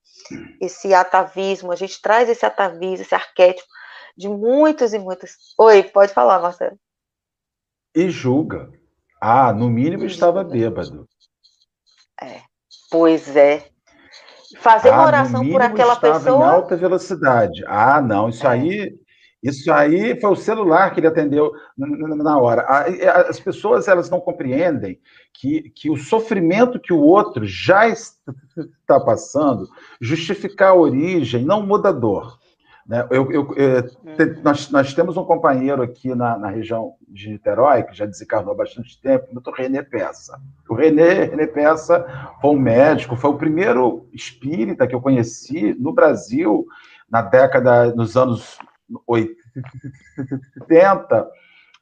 [0.60, 3.68] esse atavismo, a gente traz esse atavismo, esse arquétipo
[4.16, 5.32] de muitos e muitos.
[5.58, 6.78] Oi, pode falar, Marcelo.
[7.94, 8.72] E julga.
[9.24, 11.06] Ah, no mínimo estava bêbado.
[12.20, 12.40] É,
[12.90, 13.66] pois é.
[14.58, 16.44] Fazer ah, uma oração por aquela pessoa.
[16.44, 17.64] Em alta velocidade.
[17.68, 18.50] Ah, não, isso é.
[18.50, 18.98] aí
[19.40, 22.62] isso aí foi o celular que ele atendeu na hora.
[23.28, 25.00] As pessoas elas não compreendem
[25.34, 29.68] que, que o sofrimento que o outro já está passando,
[30.00, 32.38] justificar a origem, não muda a dor.
[32.86, 33.06] Né?
[33.10, 37.84] Eu, eu, eu, é, nós, nós, temos um companheiro aqui na, na, região de Niterói,
[37.84, 40.38] que já desencarnou há bastante tempo, o doutor René Peça.
[40.68, 42.04] O René, René Peça
[42.40, 46.66] foi um médico, foi o primeiro espírita que eu conheci no Brasil
[47.08, 48.58] na década, nos anos
[49.06, 49.36] 80,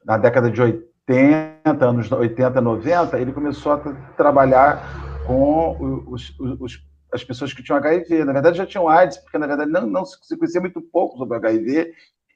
[0.05, 3.79] na década de 80, anos 80, 90, ele começou a
[4.17, 4.83] trabalhar
[5.27, 8.25] com os, os, as pessoas que tinham HIV.
[8.25, 11.37] Na verdade, já tinham AIDS, porque, na verdade, não, não se conhecia muito pouco sobre
[11.37, 11.93] HIV.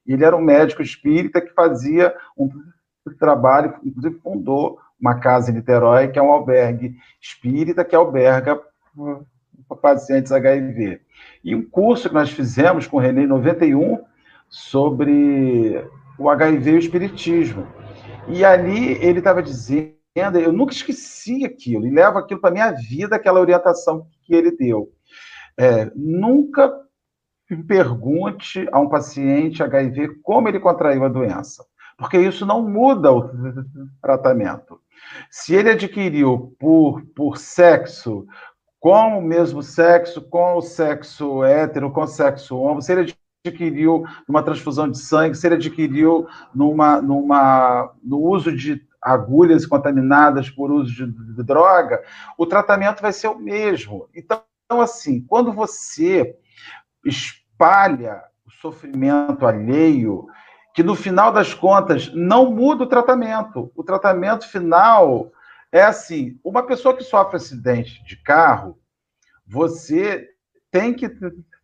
[0.06, 2.50] E ele era um médico espírita que fazia um
[3.18, 8.60] trabalho, inclusive fundou uma casa em Niterói, que é um albergue espírita, que alberga
[9.80, 11.00] pacientes HIV.
[11.42, 14.02] E um curso que nós fizemos com o René em 91
[14.48, 15.84] sobre
[16.18, 17.66] o HIV e o espiritismo.
[18.28, 19.94] E ali ele estava dizendo,
[20.40, 24.92] eu nunca esqueci aquilo, e levo aquilo para minha vida, aquela orientação que ele deu.
[25.56, 26.72] É, nunca
[27.68, 31.64] pergunte a um paciente HIV como ele contraiu a doença,
[31.96, 33.30] porque isso não muda o
[34.02, 34.80] tratamento.
[35.30, 38.26] Se ele adquiriu por, por sexo,
[38.80, 43.14] com o mesmo sexo, com o sexo hétero, com o sexo homo, se ele
[43.46, 50.48] adquiriu numa transfusão de sangue, se ele adquiriu numa, numa, no uso de agulhas contaminadas
[50.48, 52.02] por uso de, droga,
[52.38, 54.08] o tratamento vai ser o mesmo.
[54.14, 54.40] Então,
[54.80, 56.34] assim, quando você
[57.04, 60.26] espalha o sofrimento alheio,
[60.74, 63.70] que no final das contas não muda o tratamento.
[63.76, 65.30] O tratamento final
[65.70, 68.78] é assim: uma pessoa que sofre acidente de carro,
[69.46, 70.30] você
[70.70, 71.10] tem que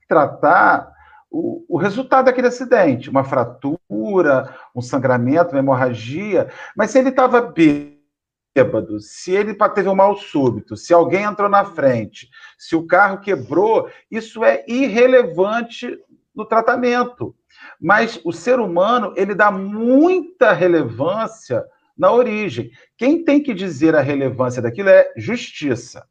[0.07, 0.93] tratar
[1.31, 7.41] o, o resultado daquele acidente, uma fratura, um sangramento, uma hemorragia, mas se ele estava
[7.41, 13.21] bêbado, se ele teve um mal súbito, se alguém entrou na frente, se o carro
[13.21, 15.97] quebrou, isso é irrelevante
[16.35, 17.35] no tratamento.
[17.81, 21.65] Mas o ser humano, ele dá muita relevância
[21.97, 22.71] na origem.
[22.97, 26.07] Quem tem que dizer a relevância daquilo é justiça.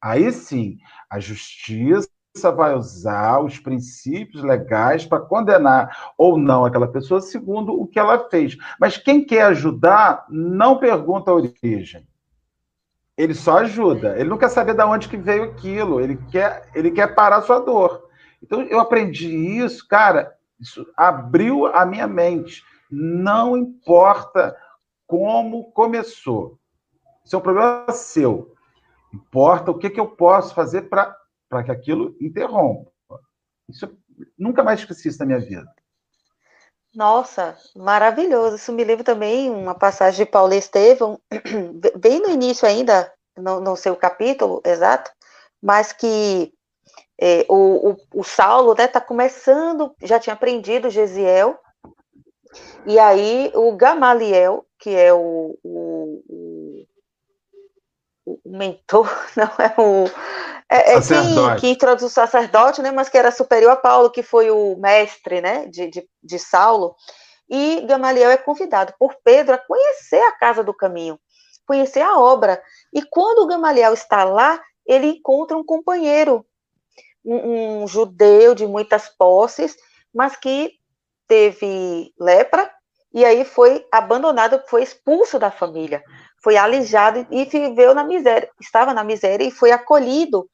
[0.00, 0.78] Aí sim,
[1.10, 2.08] a justiça
[2.40, 8.28] vai usar os princípios legais para condenar ou não aquela pessoa segundo o que ela
[8.30, 8.56] fez.
[8.80, 12.06] Mas quem quer ajudar não pergunta a origem.
[13.16, 14.18] Ele só ajuda.
[14.18, 16.00] Ele não quer saber de onde que veio aquilo.
[16.00, 18.08] Ele quer, ele quer parar a sua dor.
[18.42, 20.32] Então eu aprendi isso, cara.
[20.58, 22.64] Isso abriu a minha mente.
[22.90, 24.56] Não importa
[25.06, 26.58] como começou.
[27.22, 28.54] Isso é um problema seu.
[29.12, 31.14] Importa o que, que eu posso fazer para
[31.60, 32.90] que aquilo interrompa.
[33.68, 33.90] Isso
[34.38, 35.66] nunca mais esqueci isso na minha vida.
[36.94, 38.56] Nossa, maravilhoso.
[38.56, 41.18] Isso me lembra também uma passagem de Paulo Estevão,
[41.98, 45.10] bem no início ainda, no, no seu capítulo exato,
[45.60, 46.52] mas que
[47.18, 51.58] é, o, o, o, Saulo está né, tá começando, já tinha aprendido Gesiel,
[52.84, 56.86] e aí o Gamaliel, que é o, o,
[58.26, 60.04] o mentor, não é o.
[60.72, 64.50] É, é que introduz o sacerdote, né, mas que era superior a Paulo, que foi
[64.50, 66.96] o mestre né, de, de, de Saulo.
[67.48, 71.20] E Gamaliel é convidado por Pedro a conhecer a casa do caminho,
[71.66, 72.62] conhecer a obra.
[72.90, 76.42] E quando Gamaliel está lá, ele encontra um companheiro,
[77.22, 79.76] um, um judeu de muitas posses,
[80.14, 80.72] mas que
[81.28, 82.70] teve lepra
[83.14, 86.02] e aí foi abandonado, foi expulso da família,
[86.42, 90.48] foi alijado e viveu na miséria, estava na miséria e foi acolhido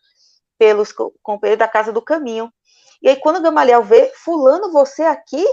[0.58, 0.92] pelos
[1.22, 2.52] companheiros da casa do caminho.
[3.00, 5.44] E aí quando Gamaliel vê, fulano, você aqui?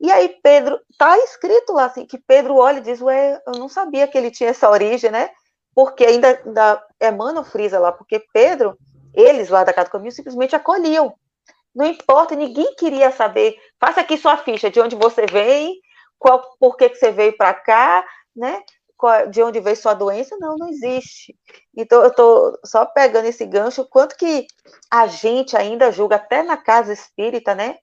[0.00, 3.68] E aí Pedro, tá escrito lá assim, que Pedro olha e diz, ué, eu não
[3.68, 5.30] sabia que ele tinha essa origem, né?
[5.74, 8.76] Porque ainda, ainda Emmanuel frisa lá, porque Pedro,
[9.12, 11.14] eles lá da casa do caminho simplesmente acolhiam.
[11.74, 13.56] Não importa, ninguém queria saber.
[13.78, 15.78] Faça aqui sua ficha de onde você vem,
[16.18, 18.62] qual, por que, que você veio para cá, né?
[19.30, 20.36] De onde veio sua doença?
[20.38, 21.36] Não, não existe.
[21.76, 24.46] Então, eu estou só pegando esse gancho, quanto que
[24.90, 27.76] a gente ainda julga, até na casa espírita, né?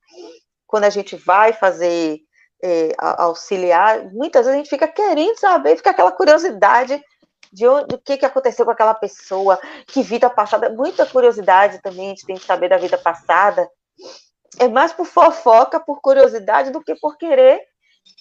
[0.65, 2.19] Quando a gente vai fazer
[2.63, 7.01] é, auxiliar, muitas vezes a gente fica querendo saber, fica aquela curiosidade
[7.51, 12.07] de onde, do que, que aconteceu com aquela pessoa, que vida passada, muita curiosidade também,
[12.07, 13.69] a gente tem que saber da vida passada.
[14.59, 17.61] É mais por fofoca, por curiosidade, do que por querer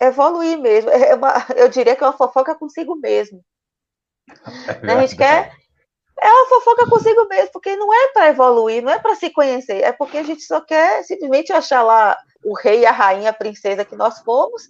[0.01, 0.91] evoluir mesmo.
[0.91, 3.43] É uma, eu diria que é uma fofoca consigo mesmo.
[4.69, 4.95] É né?
[4.95, 5.53] A gente quer.
[6.19, 9.83] É uma fofoca consigo mesmo, porque não é para evoluir, não é para se conhecer,
[9.83, 13.85] é porque a gente só quer simplesmente achar lá o rei, a rainha, a princesa
[13.85, 14.63] que nós fomos,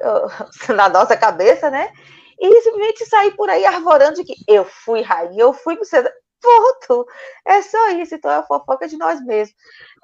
[0.74, 1.92] na nossa cabeça, né?
[2.38, 6.12] E simplesmente sair por aí arvorando de que eu fui rainha, eu fui princesa.
[6.40, 7.06] Ponto.
[7.46, 8.14] É só isso.
[8.14, 9.56] Então é a fofoca de nós mesmos.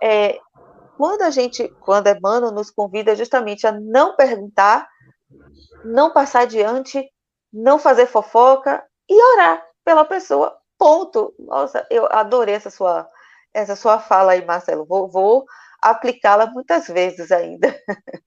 [0.03, 0.39] É,
[1.03, 4.89] quando a gente, quando Emmanuel nos convida justamente a não perguntar,
[5.85, 7.05] não passar adiante,
[7.53, 10.57] não fazer fofoca e orar pela pessoa.
[10.79, 11.35] Ponto.
[11.41, 13.09] Nossa, eu adorei essa sua,
[13.53, 14.87] essa sua fala aí, Marcelo.
[14.87, 15.45] Vou, vou
[15.83, 17.77] aplicá-la muitas vezes ainda.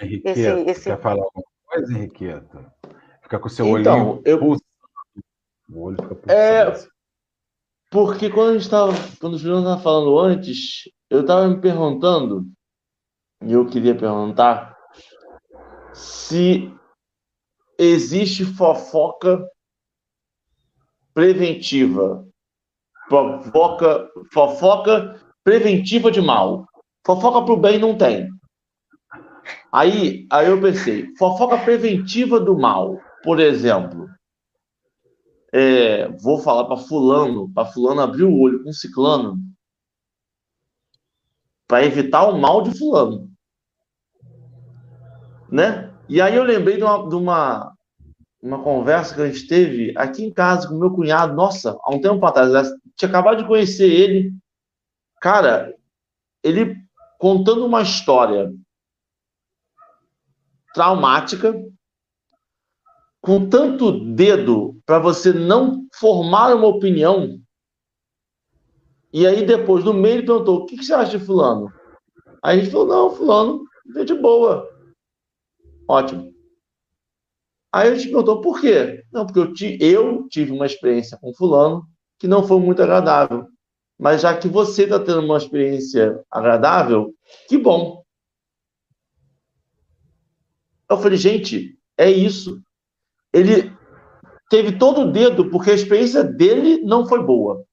[0.00, 0.84] Henriqueta, esse, esse...
[0.84, 2.72] quer falar alguma coisa, Henriqueta?
[3.20, 4.56] Fica com o seu então, olhinho eu...
[5.68, 6.40] O olho fica pulsando.
[6.40, 6.72] É,
[7.90, 12.46] porque quando a gente estava, quando o Juliano estava falando antes, eu estava me perguntando,
[13.42, 14.76] e eu queria perguntar,
[15.92, 16.72] se
[17.78, 19.46] existe fofoca
[21.14, 22.26] preventiva.
[23.08, 26.66] Fofoca, fofoca preventiva de mal.
[27.06, 28.28] Fofoca para o bem não tem.
[29.72, 34.08] Aí, aí eu pensei, fofoca preventiva do mal, por exemplo,
[35.52, 39.36] é, vou falar para fulano, para fulano abrir o olho com ciclano,
[41.66, 43.30] para evitar o mal de fulano.
[45.50, 45.92] Né?
[46.08, 47.72] E aí eu lembrei de uma, de uma,
[48.42, 51.34] uma conversa que a gente teve aqui em casa com meu cunhado.
[51.34, 54.32] Nossa, há um tempo atrás, tinha acabado de conhecer ele.
[55.20, 55.74] Cara,
[56.42, 56.76] ele
[57.18, 58.52] contando uma história
[60.74, 61.54] traumática,
[63.20, 67.40] com tanto dedo para você não formar uma opinião
[69.18, 71.72] e aí depois, no meio, ele perguntou: o que, que você acha de fulano?
[72.42, 73.64] Aí a gente falou: não, fulano,
[73.96, 74.68] é de boa.
[75.88, 76.34] Ótimo.
[77.72, 79.02] Aí a gente perguntou por quê?
[79.10, 81.82] Não, porque eu, eu tive uma experiência com fulano
[82.18, 83.46] que não foi muito agradável.
[83.98, 87.14] Mas já que você está tendo uma experiência agradável,
[87.48, 88.04] que bom.
[90.90, 92.60] Eu falei, gente, é isso.
[93.32, 93.74] Ele
[94.50, 97.64] teve todo o dedo porque a experiência dele não foi boa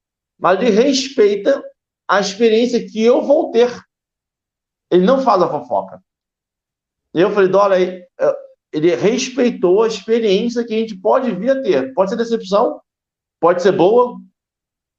[0.44, 1.64] mas ele respeita
[2.06, 3.72] a experiência que eu vou ter.
[4.92, 6.04] Ele não faz a fofoca.
[7.16, 8.06] E eu falei, Dora, é,
[8.74, 11.94] ele respeitou a experiência que a gente pode vir a ter.
[11.94, 12.82] Pode ser decepção,
[13.40, 14.20] pode ser boa,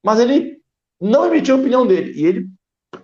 [0.02, 0.56] mas ele
[0.98, 2.18] não emitiu a opinião dele.
[2.18, 2.48] E ele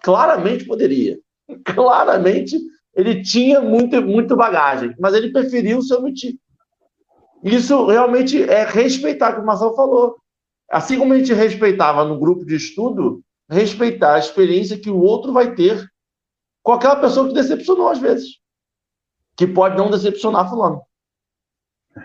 [0.03, 1.21] claramente poderia.
[1.67, 2.59] Claramente
[2.95, 6.39] ele tinha muito, muito bagagem, mas ele preferiu se omitir.
[7.45, 10.17] Isso realmente é respeitar, como o Marcelo falou.
[10.71, 15.33] Assim como a gente respeitava no grupo de estudo, respeitar a experiência que o outro
[15.33, 15.85] vai ter
[16.63, 18.39] com aquela pessoa que decepcionou às vezes.
[19.37, 20.81] Que pode não decepcionar fulano.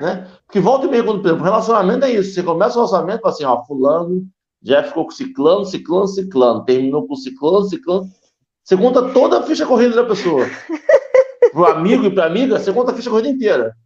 [0.01, 0.27] Né?
[0.45, 2.33] Porque volta e meia, quando, por exemplo, relacionamento é isso.
[2.33, 4.27] Você começa o relacionamento fala assim, ó, fulano
[4.63, 8.11] já ficou com ciclano, ciclano, ciclano, terminou com ciclano, ciclano.
[8.63, 10.43] Você conta toda a ficha corrida da pessoa.
[11.53, 13.77] Pro amigo e pra amiga, você conta a ficha corrida inteira.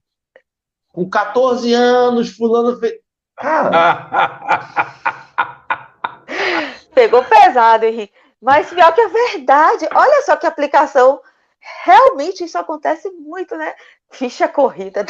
[0.87, 2.93] Com 14 anos, fulano fez.
[6.93, 8.13] Pegou pesado, Henrique.
[8.41, 9.87] Mas pior que é verdade.
[9.93, 11.21] Olha só que aplicação.
[11.83, 13.73] Realmente isso acontece muito, né?
[14.11, 15.05] Ficha corrida.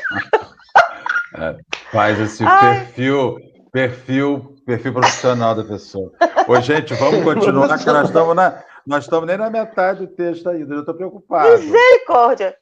[1.38, 1.56] É,
[1.92, 2.86] faz esse Ai.
[2.86, 3.38] perfil,
[3.72, 6.12] perfil, perfil profissional da pessoa.
[6.48, 10.50] Ô, gente, vamos continuar, que nós estamos na, nós estamos nem na metade do texto
[10.50, 10.74] ainda.
[10.74, 11.60] Eu estou preocupado.
[11.60, 12.56] Misericórdia!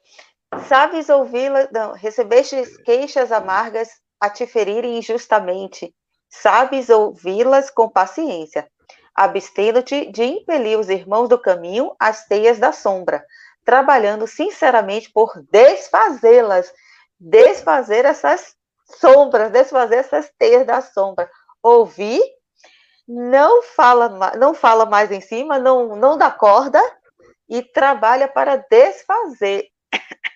[0.66, 3.88] Sabes ouvi-la, recebeste queixas amargas
[4.20, 5.94] a te ferirem injustamente.
[6.28, 8.68] Sabes ouvi-las com paciência
[9.18, 13.24] abstendo-te de impelir os irmãos do caminho às teias da sombra,
[13.64, 16.72] trabalhando sinceramente por desfazê-las,
[17.18, 18.54] desfazer essas
[19.00, 21.28] sombras, desfazer essas teias da sombra.
[21.60, 22.22] Ouvir,
[23.08, 26.80] não fala, não fala mais em cima, não, não dá corda
[27.48, 29.66] e trabalha para desfazer.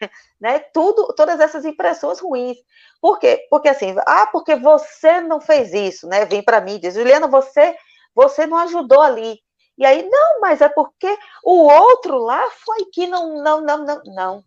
[0.40, 0.58] né?
[0.58, 2.58] Tudo, todas essas impressões ruins.
[3.00, 3.46] Por quê?
[3.50, 6.24] Porque assim, ah, porque você não fez isso, né?
[6.24, 7.76] Vem para mim, diz, Juliana, você
[8.14, 9.38] você não ajudou ali.
[9.78, 14.02] E aí, não, mas é porque o outro lá foi que não, não, não, não,
[14.04, 14.44] não.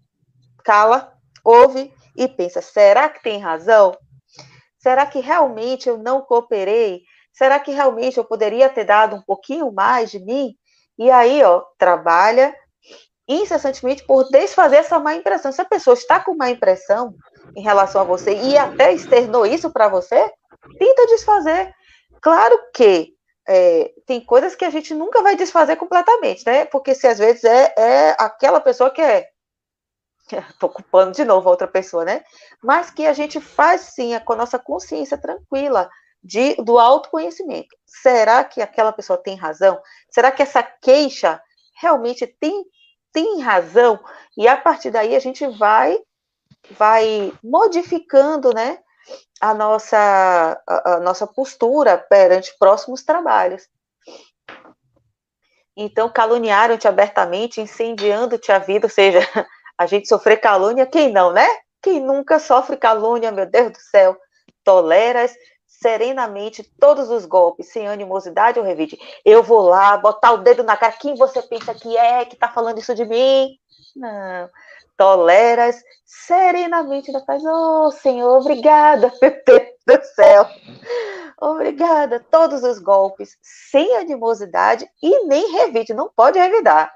[0.63, 3.97] Cala, ouve e pensa: será que tem razão?
[4.77, 7.01] Será que realmente eu não cooperei?
[7.33, 10.55] Será que realmente eu poderia ter dado um pouquinho mais de mim?
[10.97, 12.55] E aí, ó, trabalha
[13.27, 15.51] incessantemente por desfazer essa má impressão.
[15.51, 17.15] Se a pessoa está com má impressão
[17.55, 20.31] em relação a você e até externou isso para você,
[20.77, 21.73] tenta desfazer.
[22.21, 23.15] Claro que
[23.47, 26.65] é, tem coisas que a gente nunca vai desfazer completamente, né?
[26.65, 29.27] Porque se às vezes é, é aquela pessoa que é.
[30.49, 32.23] Estou culpando de novo a outra pessoa, né?
[32.63, 35.89] Mas que a gente faz sim com a nossa consciência tranquila
[36.23, 37.75] de, do autoconhecimento.
[37.85, 39.79] Será que aquela pessoa tem razão?
[40.09, 41.39] Será que essa queixa
[41.79, 42.65] realmente tem,
[43.15, 43.97] tem razão?
[44.37, 45.97] E a partir daí a gente vai
[46.71, 48.79] vai modificando, né,
[49.39, 53.69] a nossa, a, a nossa postura perante próximos trabalhos.
[55.77, 59.19] Então, caluniaram-te abertamente, incendiando-te a vida, ou seja,
[59.77, 61.47] a gente sofrer calúnia, quem não, né?
[61.81, 64.17] Quem nunca sofre calúnia, meu Deus do céu?
[64.63, 65.33] Toleras
[65.79, 68.97] serenamente todos os golpes, sem animosidade ou revide.
[69.23, 72.47] Eu vou lá, botar o dedo na cara, quem você pensa que é que tá
[72.47, 73.57] falando isso de mim?
[73.95, 74.49] Não
[74.97, 77.43] toleras serenamente da paz.
[77.45, 80.47] Oh, Senhor, obrigada, meu Deus do céu.
[81.39, 82.25] Obrigada.
[82.31, 86.91] Todos os golpes, sem animosidade e nem revide, não pode revidar.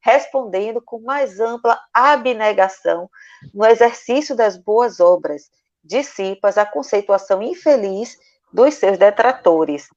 [0.00, 3.08] Respondendo com mais ampla abnegação
[3.54, 5.48] no exercício das boas obras,
[5.82, 8.16] dissipas a conceituação infeliz
[8.52, 9.88] dos seus detratores.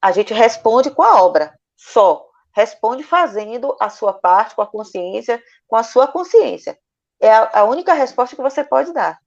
[0.00, 2.26] A gente responde com a obra, só.
[2.54, 6.76] Responde fazendo a sua parte com a consciência, com a sua consciência.
[7.20, 9.18] É a, a única resposta que você pode dar.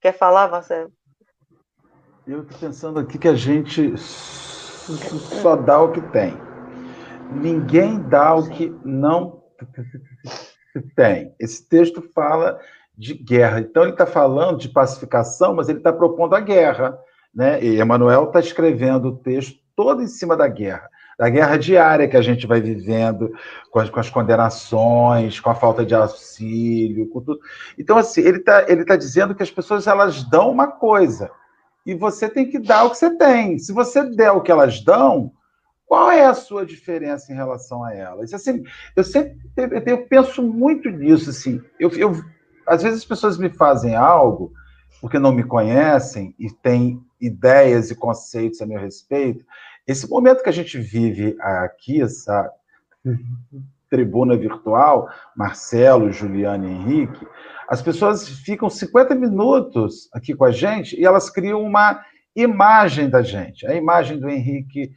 [0.00, 0.92] Quer falar, Marcelo?
[2.26, 6.36] Eu estou pensando aqui que a gente só dá o que tem.
[7.32, 9.42] Ninguém dá o que não
[10.94, 11.34] tem.
[11.38, 12.60] Esse texto fala
[12.96, 13.60] de guerra.
[13.60, 16.98] Então, ele está falando de pacificação, mas ele está propondo a guerra.
[17.34, 17.62] Né?
[17.62, 20.88] E Emmanuel está escrevendo o texto todo em cima da guerra
[21.18, 23.32] da guerra diária que a gente vai vivendo,
[23.70, 27.40] com as, com as condenações, com a falta de auxílio, com tudo.
[27.78, 31.30] Então, assim, ele está ele tá dizendo que as pessoas elas dão uma coisa
[31.84, 33.58] e você tem que dar o que você tem.
[33.58, 35.32] Se você der o que elas dão,
[35.86, 38.34] qual é a sua diferença em relação a elas?
[38.34, 38.62] Assim,
[38.94, 41.30] eu sempre eu, eu penso muito nisso.
[41.30, 42.12] Assim, eu, eu,
[42.66, 44.52] às vezes as pessoas me fazem algo
[45.00, 49.44] porque não me conhecem e têm ideias e conceitos a meu respeito,
[49.86, 52.50] esse momento que a gente vive aqui, essa
[53.88, 57.26] tribuna virtual, Marcelo, Juliana e Henrique,
[57.68, 62.04] as pessoas ficam 50 minutos aqui com a gente e elas criam uma
[62.34, 63.66] imagem da gente.
[63.66, 64.92] A imagem do Henrique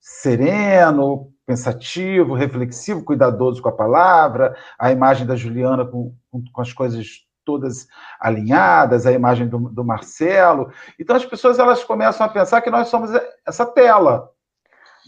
[0.00, 6.12] sereno, pensativo, reflexivo, cuidadoso com a palavra, a imagem da Juliana com,
[6.52, 7.86] com as coisas todas
[8.20, 10.72] alinhadas, a imagem do, do, Marcelo.
[10.98, 13.10] Então as pessoas elas começam a pensar que nós somos
[13.46, 14.28] essa tela,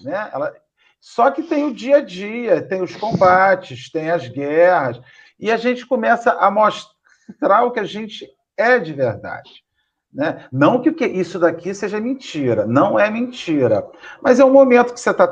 [0.03, 0.31] né?
[0.33, 0.55] Ela,
[1.01, 5.01] Só que tem o dia a dia, tem os combates, tem as guerras,
[5.39, 9.65] e a gente começa a mostrar o que a gente é de verdade.
[10.13, 10.47] Né?
[10.51, 13.87] Não que isso daqui seja mentira, não é mentira,
[14.23, 15.29] mas é um momento que você está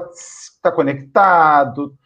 [0.63, 1.97] tá conectado,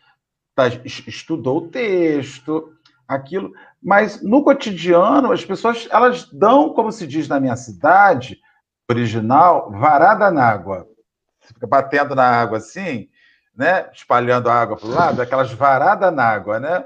[0.54, 0.68] tá,
[1.06, 2.72] estudou o texto,
[3.08, 3.52] aquilo,
[3.82, 8.38] mas no cotidiano as pessoas elas dão, como se diz na minha cidade
[8.88, 10.86] original, varada na água.
[11.40, 13.08] Você fica batendo na água assim,
[13.54, 13.88] né?
[13.92, 16.84] Espalhando a água para o lado, aquelas varadas na água, né?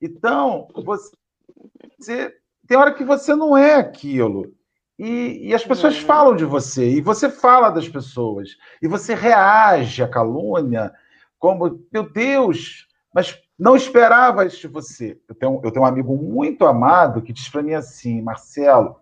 [0.00, 2.34] Então, você
[2.66, 4.55] tem hora que você não é aquilo.
[4.98, 6.06] E, e, as pessoas uhum.
[6.06, 10.92] falam de você, e você fala das pessoas, e você reage à calúnia
[11.38, 15.18] como, meu Deus, mas não esperava isso de você.
[15.28, 18.96] Eu tenho, eu tenho um amigo muito amado que diz para mim assim, Marcelo,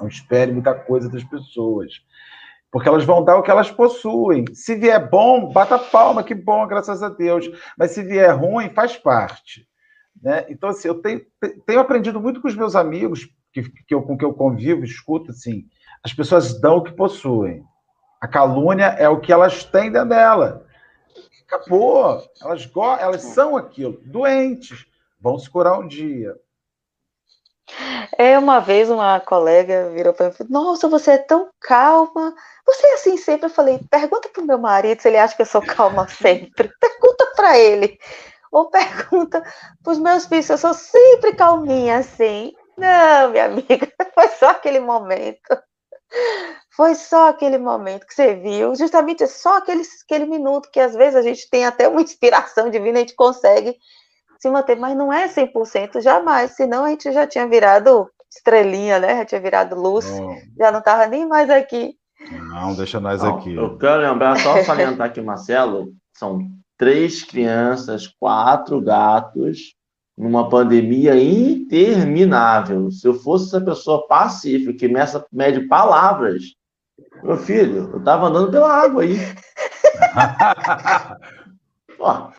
[0.00, 2.02] não espere muita coisa das pessoas,
[2.70, 4.44] porque elas vão dar o que elas possuem.
[4.52, 7.48] Se vier bom, bata palma, que bom, graças a Deus.
[7.78, 9.66] Mas se vier ruim, faz parte.
[10.20, 10.44] Né?
[10.48, 11.24] Então, assim, eu tenho,
[11.66, 15.30] tenho aprendido muito com os meus amigos, que, que eu, com que eu convivo, escuto,
[15.30, 15.64] assim,
[16.02, 17.64] as pessoas dão o que possuem.
[18.20, 20.66] A calúnia é o que elas têm dentro dela.
[21.46, 22.22] Acabou.
[22.42, 24.00] Elas, elas são aquilo.
[24.04, 24.86] Doentes.
[25.20, 26.34] Vão se curar um dia.
[28.18, 32.34] É, uma vez uma colega virou para mim e falou: Nossa, você é tão calma.
[32.66, 33.46] Você é assim sempre?
[33.46, 36.70] Eu falei: Pergunta para o meu marido se ele acha que eu sou calma sempre.
[36.78, 37.98] Pergunta para ele.
[38.52, 39.42] Ou pergunta
[39.82, 42.52] para os meus filhos se eu sou sempre calminha assim.
[42.76, 45.58] Não, minha amiga, foi só aquele momento.
[46.76, 51.16] Foi só aquele momento que você viu, justamente só aquele, aquele minuto que às vezes
[51.16, 53.76] a gente tem até uma inspiração divina, a gente consegue
[54.38, 59.18] se manter, mas não é 100% jamais, senão a gente já tinha virado estrelinha, né?
[59.18, 60.34] Já tinha virado luz, oh.
[60.58, 61.96] já não estava nem mais aqui.
[62.30, 63.54] Não, deixa nós não, aqui.
[63.54, 66.40] Eu quero lembrar, só salientar aqui, Marcelo, são
[66.76, 69.74] três crianças, quatro gatos,
[70.16, 72.90] numa pandemia interminável.
[72.90, 76.54] Se eu fosse essa pessoa pacífica que meça, mede palavras,
[77.22, 79.18] meu filho, eu tava andando pela água aí.
[81.98, 82.30] Ó.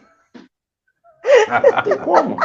[1.73, 2.37] Não tem como.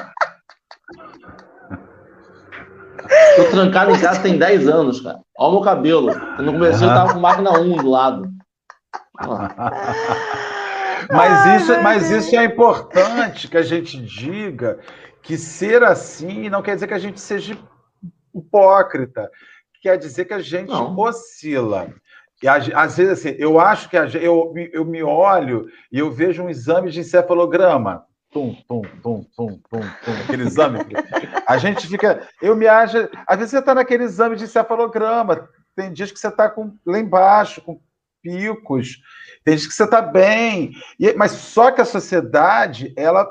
[3.36, 5.20] Tô trancado em casa tem 10 anos, cara.
[5.36, 6.12] Olha o meu cabelo.
[6.36, 8.30] Quando eu comecei, eu tava com máquina 1 do lado.
[11.10, 14.78] Mas isso, mas isso é importante que a gente diga
[15.22, 17.56] que ser assim não quer dizer que a gente seja
[18.34, 19.30] hipócrita,
[19.82, 20.96] quer dizer que a gente não.
[20.98, 21.92] oscila.
[22.42, 26.42] E às vezes, assim, eu acho que a, eu, eu me olho e eu vejo
[26.42, 28.04] um exame de encefalograma.
[28.32, 30.78] Tum, tum, tum, tum, tum, tum, aquele exame.
[31.46, 32.26] A gente fica.
[32.40, 32.96] Eu me acho.
[33.26, 35.48] Às vezes você está naquele exame de encefalograma.
[35.74, 36.54] Tem dias que você está
[36.86, 37.80] lá embaixo, com
[38.22, 38.98] picos.
[39.44, 40.72] Tem dias que você está bem.
[40.98, 43.24] E, mas só que a sociedade, ela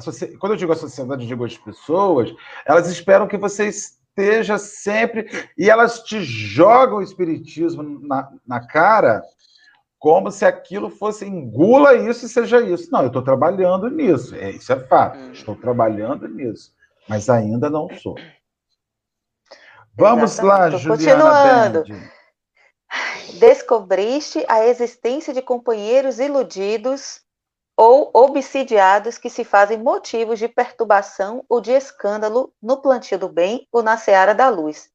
[0.00, 0.36] Socia...
[0.38, 2.34] Quando eu digo a sociedade, eu digo as pessoas,
[2.66, 5.48] elas esperam que você esteja sempre.
[5.56, 9.22] E elas te jogam o espiritismo na, na cara
[10.04, 12.90] como se aquilo fosse engula isso e seja isso.
[12.92, 14.34] Não, eu estou trabalhando nisso.
[14.34, 15.18] É, isso é fato.
[15.18, 15.32] Hum.
[15.32, 16.74] Estou trabalhando nisso.
[17.08, 18.14] Mas ainda não sou.
[19.96, 20.72] Vamos Exatamente.
[20.72, 21.84] lá, Juliana Continuando.
[23.38, 27.22] Descobriste a existência de companheiros iludidos
[27.76, 33.66] ou obsidiados que se fazem motivos de perturbação ou de escândalo no plantio do bem
[33.72, 34.88] ou na seara da luz.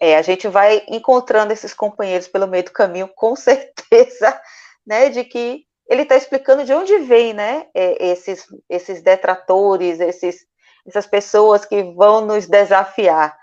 [0.00, 4.40] É, a gente vai encontrando esses companheiros pelo meio do caminho, com certeza,
[4.86, 10.46] né, de que ele está explicando de onde vem, né, é, esses, esses detratores, esses,
[10.86, 13.36] essas pessoas que vão nos desafiar.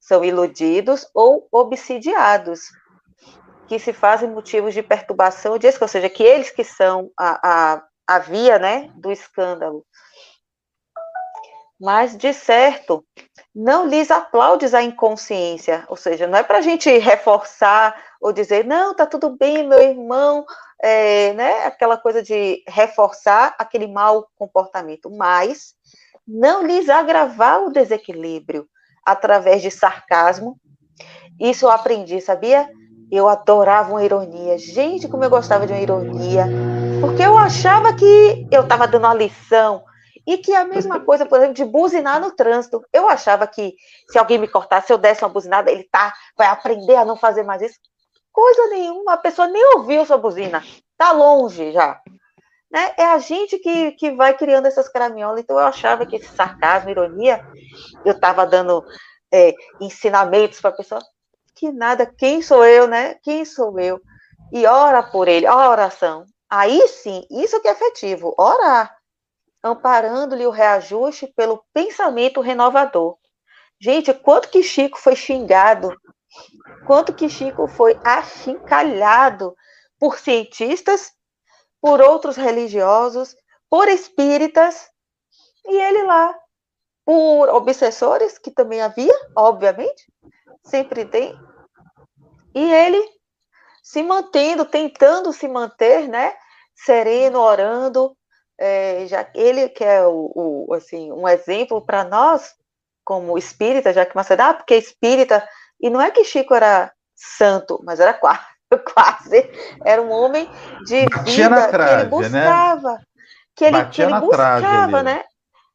[0.00, 2.60] São iludidos ou obsidiados,
[3.68, 7.82] que se fazem motivos de perturbação, ou seja, que eles que são a, a
[8.16, 9.84] havia, né, do escândalo.
[11.80, 13.04] Mas, de certo,
[13.52, 18.64] não lhes aplaudes a inconsciência, ou seja, não é para a gente reforçar ou dizer,
[18.64, 20.46] não, tá tudo bem, meu irmão,
[20.80, 25.74] é, né, aquela coisa de reforçar aquele mau comportamento, mas
[26.26, 28.68] não lhes agravar o desequilíbrio
[29.04, 30.56] através de sarcasmo.
[31.40, 32.70] Isso eu aprendi, sabia?
[33.10, 34.56] Eu adorava uma ironia.
[34.56, 36.46] Gente, como eu gostava de uma ironia
[37.02, 39.84] porque eu achava que eu estava dando a lição.
[40.24, 42.80] E que a mesma coisa, por exemplo, de buzinar no trânsito.
[42.92, 43.74] Eu achava que
[44.08, 47.16] se alguém me cortasse, se eu desse uma buzinada, ele tá, vai aprender a não
[47.16, 47.74] fazer mais isso.
[48.30, 50.62] Coisa nenhuma, a pessoa nem ouviu sua buzina.
[50.96, 52.00] Tá longe já.
[52.70, 52.94] Né?
[52.96, 55.40] É a gente que, que vai criando essas caramiolas.
[55.40, 57.44] Então eu achava que esse sarcasmo, ironia,
[58.04, 58.84] eu estava dando
[59.32, 61.00] é, ensinamentos para a pessoa.
[61.56, 63.16] Que nada, quem sou eu, né?
[63.24, 64.00] Quem sou eu?
[64.52, 68.94] E ora por ele, ó a oração Aí sim, isso que é efetivo, orar,
[69.62, 73.16] amparando-lhe o reajuste pelo pensamento renovador.
[73.80, 75.96] Gente, quanto que Chico foi xingado,
[76.86, 79.56] quanto que Chico foi achincalhado
[79.98, 81.14] por cientistas,
[81.80, 83.34] por outros religiosos,
[83.70, 84.90] por espíritas,
[85.64, 86.38] e ele lá,
[87.02, 90.04] por obsessores, que também havia, obviamente,
[90.62, 91.34] sempre tem,
[92.54, 93.02] e ele
[93.82, 96.36] se mantendo, tentando se manter, né,
[96.84, 98.16] sereno, orando,
[98.58, 102.54] é, já ele que é o, o assim um exemplo para nós
[103.04, 105.46] como espírita, já que Macedo, ah, porque espírita
[105.80, 108.40] e não é que Chico era santo, mas era quase,
[108.94, 109.50] quase
[109.84, 110.48] era um homem
[110.84, 112.40] de vida trave, que ele né?
[112.40, 113.00] buscava, né?
[113.56, 115.24] que ele, que ele buscava, né?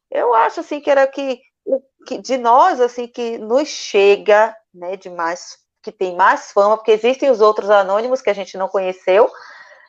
[0.10, 4.96] Eu acho assim que era que o que de nós assim que nos chega, né,
[4.96, 8.68] de mais que tem mais fama, porque existem os outros anônimos que a gente não
[8.68, 9.30] conheceu,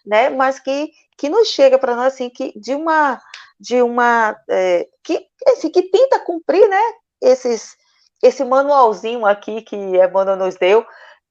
[0.09, 3.21] né, mas que que nos chega para nós assim que de uma
[3.61, 6.83] de uma é, que assim, que tenta cumprir, né,
[7.21, 7.77] esses
[8.23, 10.85] esse manualzinho aqui que Emmanuel nos deu,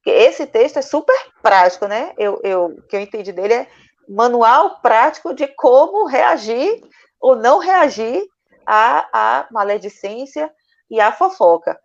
[0.05, 2.13] esse texto é super prático, né?
[2.17, 3.67] Eu, eu que eu entendi dele é
[4.07, 6.81] manual prático de como reagir
[7.19, 8.25] ou não reagir
[8.65, 10.49] à, à maledicência
[10.89, 11.77] e à fofoca.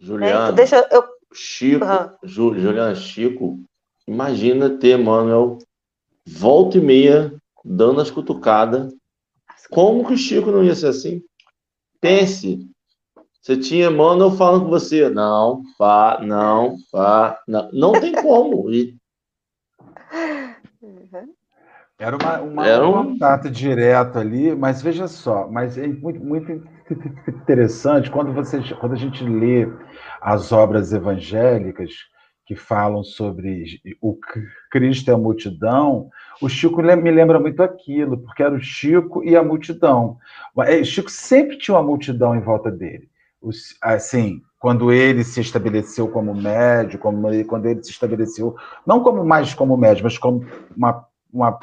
[0.00, 1.04] Juliana, então, deixa eu...
[1.32, 2.16] Chico, uhum.
[2.22, 3.58] Juliana, Chico,
[4.06, 5.58] imagina ter Manuel
[6.26, 7.32] volta e meia
[7.64, 8.92] dando as cutucadas.
[9.70, 11.22] Como que o Chico não ia ser assim?
[12.00, 12.68] Pense.
[13.40, 15.08] Você tinha Manuel falando com você.
[15.08, 17.70] Não, pá, não, pá, não.
[17.72, 18.70] Não tem como.
[18.70, 18.96] E
[21.98, 22.90] era uma, uma, Era um...
[22.90, 26.62] um contato direto ali, mas veja só, mas é muito, muito
[27.26, 29.66] interessante quando, você, quando a gente lê
[30.20, 31.90] as obras evangélicas
[32.46, 34.16] que falam sobre o
[34.70, 36.08] Cristo e a multidão,
[36.40, 40.16] o Chico me lembra muito aquilo, porque era o Chico e a multidão.
[40.54, 43.10] O é, Chico sempre tinha uma multidão em volta dele.
[43.82, 48.54] Assim, quando ele se estabeleceu como médio, como, quando ele se estabeleceu,
[48.86, 51.58] não como mais como médio, mas como uma, uma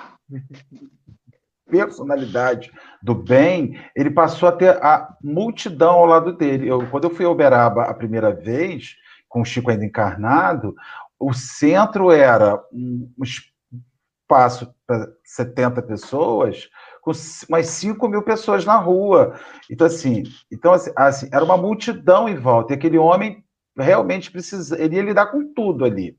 [1.70, 2.72] personalidade
[3.02, 6.68] do bem, ele passou a ter a multidão ao lado dele.
[6.68, 8.98] Eu, quando eu fui a Uberaba a primeira vez,
[9.34, 10.76] com o Chico ainda encarnado,
[11.20, 16.70] o centro era um espaço para 70 pessoas,
[17.02, 17.12] com
[17.50, 19.34] umas 5 mil pessoas na rua.
[19.72, 20.22] Então, assim,
[20.52, 22.74] então, assim, assim, era uma multidão em volta.
[22.74, 23.44] E aquele homem
[23.76, 26.16] realmente precisa, ele ia lidar com tudo ali.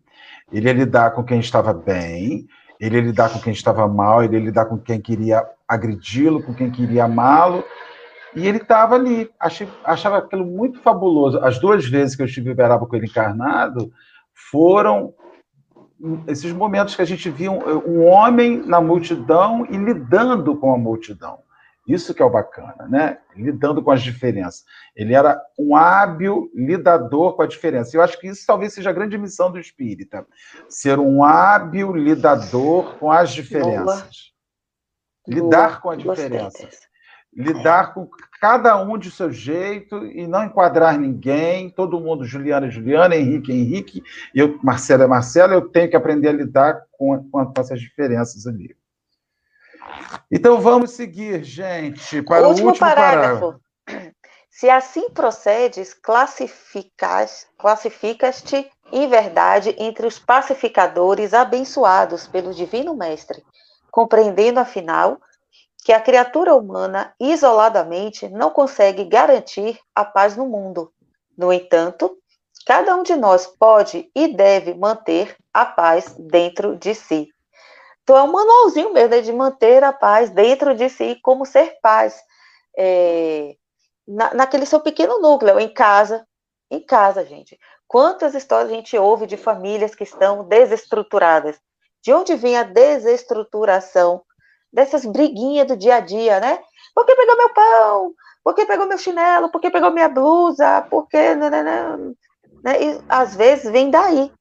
[0.50, 2.48] Ele ia lidar com quem estava bem,
[2.80, 6.52] ele ia lidar com quem estava mal, ele ia lidar com quem queria agredi-lo, com
[6.52, 7.62] quem queria amá-lo.
[8.34, 9.30] E ele estava ali.
[9.38, 11.38] Achei, achava aquilo muito fabuloso.
[11.38, 13.92] As duas vezes que eu estive em Uberaba com ele encarnado
[14.50, 15.14] foram
[16.26, 20.78] esses momentos que a gente via um, um, homem na multidão e lidando com a
[20.78, 21.42] multidão.
[21.86, 23.18] Isso que é o bacana, né?
[23.36, 24.64] Lidando com as diferenças.
[24.96, 27.94] Ele era um hábil lidador com a diferença.
[27.94, 30.26] Eu acho que isso talvez seja a grande missão do espírita,
[30.68, 34.32] ser um hábil lidador com as diferenças.
[35.26, 35.42] Boa.
[35.42, 35.80] Lidar Boa.
[35.80, 36.68] com a diferença.
[37.36, 38.08] Lidar com
[38.40, 44.04] cada um de seu jeito e não enquadrar ninguém, todo mundo, Juliana, Juliana, Henrique, Henrique,
[44.34, 48.76] eu, Marcela, Marcela, eu tenho que aprender a lidar com, com essas diferenças ali.
[50.30, 53.58] Então vamos seguir, gente, para o último, último parágrafo.
[53.84, 54.14] parágrafo.
[54.50, 63.42] Se assim procedes, classificas, classificas-te em verdade entre os pacificadores abençoados pelo Divino Mestre,
[63.90, 65.20] compreendendo, afinal,
[65.84, 70.90] que a criatura humana isoladamente não consegue garantir a paz no mundo.
[71.36, 72.16] No entanto,
[72.66, 77.28] cada um de nós pode e deve manter a paz dentro de si.
[78.02, 81.78] Então, é um manualzinho mesmo né, de manter a paz dentro de si, como ser
[81.82, 82.18] paz.
[82.76, 83.54] É,
[84.08, 86.26] na, naquele seu pequeno núcleo, em casa.
[86.70, 87.58] Em casa, gente.
[87.86, 91.60] Quantas histórias a gente ouve de famílias que estão desestruturadas?
[92.02, 94.22] De onde vem a desestruturação
[94.74, 96.58] dessas briguinhas do dia a dia, né?
[96.92, 98.14] Por que pegou meu pão?
[98.42, 99.48] Por que pegou meu chinelo?
[99.48, 100.82] Por que pegou minha blusa?
[100.90, 101.34] Por que.
[101.36, 101.96] Né, né, né?
[102.62, 102.82] né?
[102.82, 104.32] E, às vezes vem daí.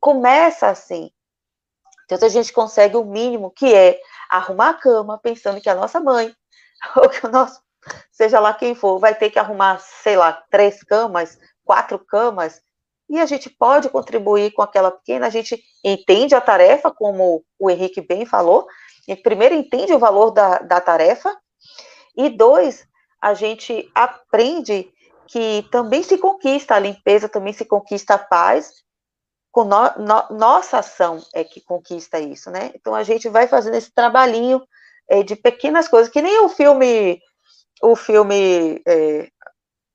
[0.00, 1.10] Começa assim.
[2.10, 4.00] Então, a gente consegue o mínimo, que é
[4.30, 6.34] arrumar a cama, pensando que a nossa mãe,
[6.96, 7.60] ou que o nosso,
[8.10, 12.62] seja lá quem for, vai ter que arrumar, sei lá, três camas, quatro camas,
[13.10, 17.70] e a gente pode contribuir com aquela pequena, a gente entende a tarefa, como o
[17.70, 18.66] Henrique bem falou,
[19.08, 21.36] gente primeiro entende o valor da, da tarefa,
[22.16, 22.86] e dois,
[23.20, 24.92] a gente aprende
[25.26, 28.72] que também se conquista a limpeza, também se conquista a paz,
[29.50, 32.70] com no, no, nossa ação é que conquista isso, né?
[32.74, 34.62] Então a gente vai fazendo esse trabalhinho
[35.08, 37.20] é, de pequenas coisas, que nem o filme,
[37.82, 39.28] o filme é,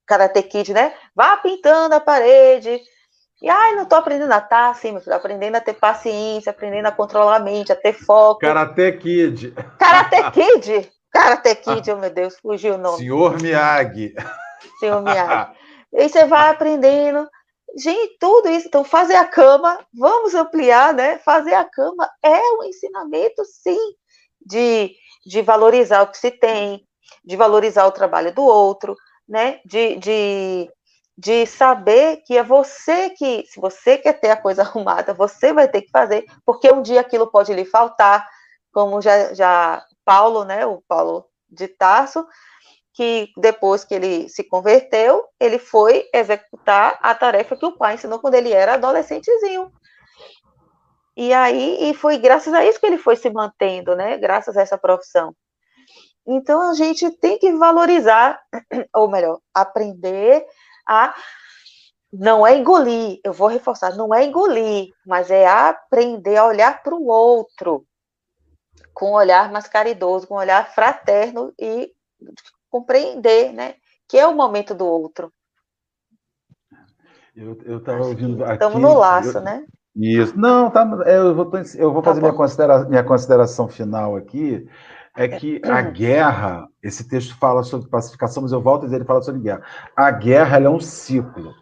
[0.05, 0.93] Karate Kid, né?
[1.15, 2.81] Vá pintando a parede.
[3.43, 6.85] E ai, não tô aprendendo a estar assim, meu filho, aprendendo a ter paciência, aprendendo
[6.85, 8.39] a controlar a mente, a ter foco.
[8.39, 9.53] Karate Kid.
[9.77, 10.89] Karate Kid?
[11.11, 12.99] Karate Kid, oh meu Deus, fugiu o nome.
[12.99, 14.15] Senhor Miyagi.
[14.79, 15.51] Senhor Miyagi.
[15.91, 17.27] e você vai aprendendo.
[17.77, 18.67] Gente, tudo isso.
[18.69, 21.17] Então, fazer a cama, vamos ampliar, né?
[21.17, 23.93] Fazer a cama é um ensinamento, sim,
[24.45, 26.87] de, de valorizar o que se tem,
[27.25, 28.95] de valorizar o trabalho do outro,
[29.27, 29.59] né?
[29.65, 30.71] De, de,
[31.17, 35.67] de saber que é você que, se você quer ter a coisa arrumada, você vai
[35.67, 38.27] ter que fazer, porque um dia aquilo pode lhe faltar,
[38.71, 40.65] como já, já Paulo, né?
[40.65, 42.25] O Paulo de Tarso,
[42.93, 48.19] que depois que ele se converteu, ele foi executar a tarefa que o pai ensinou
[48.19, 49.71] quando ele era adolescentezinho.
[51.15, 54.17] E aí, e foi graças a isso que ele foi se mantendo, né?
[54.17, 55.35] Graças a essa profissão.
[56.25, 58.39] Então a gente tem que valorizar,
[58.95, 60.45] ou melhor, aprender
[60.87, 61.13] a
[62.11, 66.93] não é engolir, eu vou reforçar, não é engolir, mas é aprender a olhar para
[66.93, 67.85] o outro
[68.93, 71.91] com um olhar mais caridoso, com um olhar fraterno e
[72.69, 73.75] compreender, né?
[74.07, 75.33] Que é o momento do outro.
[77.35, 78.53] Eu estava ouvindo aqui.
[78.53, 79.65] Estamos no laço, eu, né?
[79.95, 80.37] Isso.
[80.37, 84.67] Não, tá, eu vou, eu vou tá fazer minha, considera, minha consideração final aqui.
[85.15, 89.05] É que a guerra, esse texto fala sobre pacificação, mas eu volto a dizer, ele
[89.05, 89.61] fala sobre guerra.
[89.95, 91.53] A guerra é um ciclo.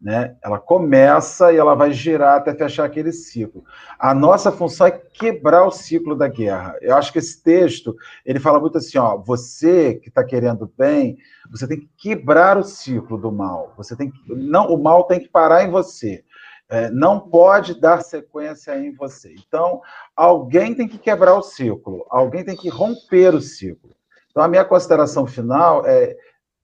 [0.00, 0.34] Né?
[0.42, 3.64] Ela começa e ela vai girar até fechar aquele ciclo.
[3.96, 6.74] A nossa função é quebrar o ciclo da guerra.
[6.80, 7.94] Eu acho que esse texto
[8.26, 11.16] ele fala muito assim, ó, você que está querendo bem,
[11.48, 13.74] você tem que quebrar o ciclo do mal.
[13.76, 16.24] Você tem que, não, o mal tem que parar em você.
[16.72, 19.34] É, não pode dar sequência em você.
[19.46, 19.82] Então,
[20.16, 22.06] alguém tem que quebrar o ciclo.
[22.08, 23.90] Alguém tem que romper o ciclo.
[24.30, 26.16] Então, a minha consideração final é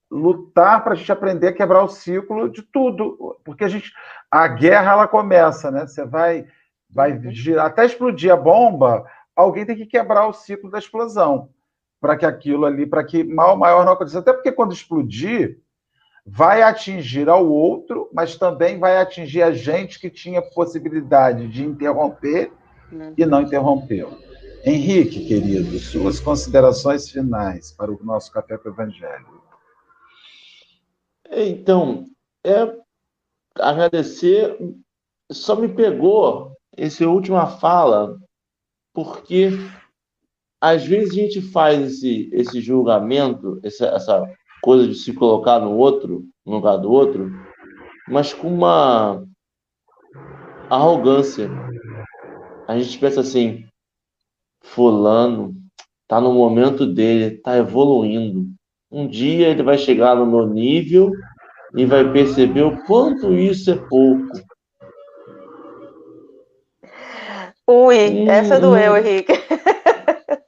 [0.09, 3.93] lutar para a gente aprender a quebrar o ciclo de tudo, porque a gente
[4.31, 5.85] a guerra ela começa, né?
[5.85, 6.47] Você vai
[6.89, 7.29] vai uhum.
[7.29, 9.05] girar, até explodir a bomba,
[9.35, 11.49] alguém tem que quebrar o ciclo da explosão
[12.01, 14.17] para que aquilo ali, para que mal maior não aconteça.
[14.17, 15.59] Até porque quando explodir,
[16.31, 22.51] vai atingir ao outro, mas também vai atingir a gente que tinha possibilidade de interromper
[23.17, 24.17] e não interrompeu.
[24.63, 29.41] Henrique, querido, suas considerações finais para o nosso Café com o Evangelho.
[31.31, 32.05] Então,
[32.45, 32.75] é
[33.59, 34.57] agradecer.
[35.31, 38.19] Só me pegou essa última fala,
[38.93, 39.51] porque
[40.61, 45.75] às vezes a gente faz esse, esse julgamento, essa, essa coisa de se colocar no
[45.75, 47.31] outro, no lugar do outro,
[48.07, 49.23] mas com uma
[50.69, 51.49] arrogância.
[52.67, 53.65] A gente pensa assim,
[54.61, 55.55] fulano
[56.07, 58.47] tá no momento dele, tá evoluindo.
[58.91, 61.11] Um dia ele vai chegar no meu nível
[61.75, 64.27] e vai perceber o quanto isso é pouco.
[67.67, 69.33] Ui, essa doeu, Henrique.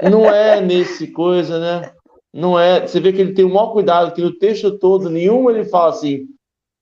[0.09, 1.93] Não é nesse coisa, né?
[2.34, 2.86] Não é.
[2.86, 5.89] Você vê que ele tem o maior cuidado, que no texto todo, nenhum ele fala
[5.89, 6.27] assim,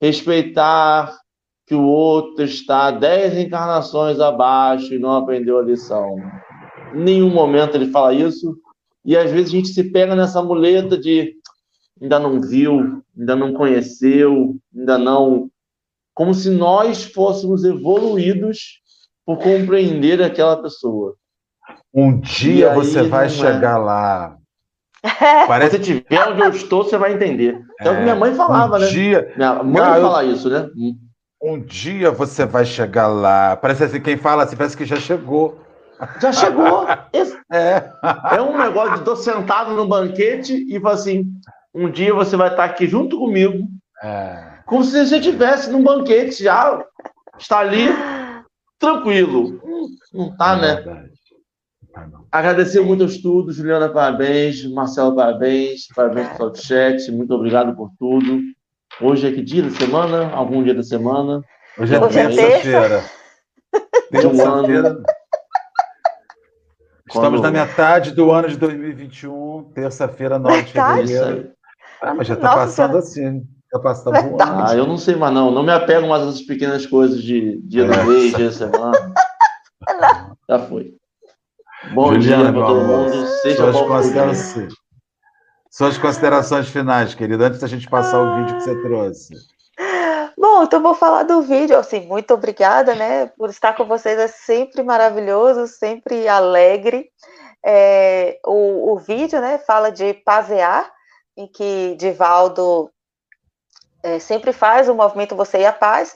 [0.02, 1.18] respeitar
[1.66, 6.18] que o outro está dez encarnações abaixo e não aprendeu a lição.
[6.94, 8.58] Em nenhum momento ele fala isso.
[9.06, 11.36] E às vezes a gente se pega nessa muleta de
[12.02, 15.50] ainda não viu, ainda não conheceu, ainda não.
[16.14, 18.82] Como se nós fôssemos evoluídos
[19.26, 21.16] por compreender aquela pessoa.
[21.94, 23.30] Um dia você vai é.
[23.30, 24.39] chegar lá.
[25.48, 25.78] Parece...
[25.78, 27.62] Se tiver onde eu estou, você vai entender.
[27.80, 28.88] É o que minha mãe falava, um né?
[28.88, 29.34] Dia...
[29.36, 30.34] Minha mãe ah, fala eu...
[30.34, 30.68] isso, né?
[31.42, 33.56] Um dia você vai chegar lá.
[33.56, 35.60] Parece assim, quem fala assim, parece que já chegou.
[36.22, 36.86] Já chegou.
[37.52, 37.92] é.
[38.36, 41.26] é um negócio de tô sentado no banquete e falo assim:
[41.74, 43.68] um dia você vai estar aqui junto comigo,
[44.04, 44.44] é.
[44.66, 46.84] como se você estivesse num banquete já,
[47.38, 47.88] está ali
[48.78, 49.62] tranquilo.
[50.14, 50.76] Não está, é né?
[50.78, 51.04] Tá,
[52.32, 58.42] Agradecer muito ao estudo, Juliana, parabéns, Marcelo, parabéns, parabéns pelo chat, muito obrigado por tudo.
[59.02, 60.30] Hoje é que dia da semana?
[60.32, 61.42] Algum dia da semana?
[61.78, 63.04] Hoje é terça-feira.
[64.12, 65.02] Terça-feira.
[67.08, 71.52] Estamos na metade do ano de 2021, terça-feira, 9 de fevereiro.
[72.02, 73.44] Ah, mas já está passando assim.
[73.72, 74.44] Já passa, tá voando.
[74.44, 75.52] Ah, eu não sei mais não.
[75.52, 79.14] Não me apego mais às pequenas coisas de dia do mês, dia da semana.
[80.50, 80.99] Já foi.
[81.94, 83.28] Bom Juliana, dia para todo mundo.
[83.42, 84.74] Seja suas, considerações,
[85.72, 89.34] suas considerações finais, querido, antes da gente passar o vídeo que você trouxe.
[90.38, 91.78] Bom, então vou falar do vídeo.
[91.78, 94.20] Assim, muito obrigada, né, por estar com vocês.
[94.20, 97.10] É sempre maravilhoso, sempre alegre.
[97.66, 100.90] É, o, o vídeo, né, fala de pasear,
[101.36, 102.90] em que Divaldo
[104.04, 106.16] é, sempre faz o movimento Você e a Paz,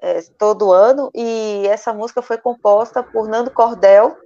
[0.00, 4.16] é, todo ano, e essa música foi composta por Nando Cordel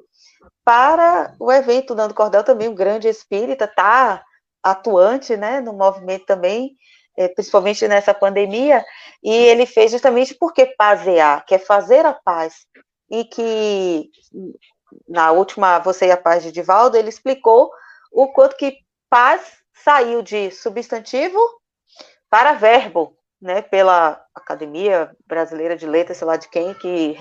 [0.65, 1.95] para o evento.
[1.95, 4.23] Nando Cordel também, um grande espírita, tá
[4.63, 6.77] atuante, né, no movimento também,
[7.17, 8.85] é, principalmente nessa pandemia,
[9.23, 12.67] e ele fez justamente porque pasear, que é fazer a paz,
[13.11, 14.11] e que
[15.09, 17.71] na última Você e a Paz de Divaldo, ele explicou
[18.13, 21.39] o quanto que paz saiu de substantivo
[22.29, 27.17] para verbo, né, pela Academia Brasileira de Letras, sei lá de quem, que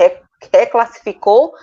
[0.52, 1.54] reclassificou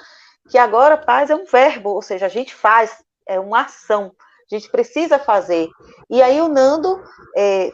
[0.48, 4.12] que agora paz é um verbo, ou seja, a gente faz, é uma ação,
[4.50, 5.68] a gente precisa fazer.
[6.10, 7.02] E aí o Nando
[7.36, 7.72] é,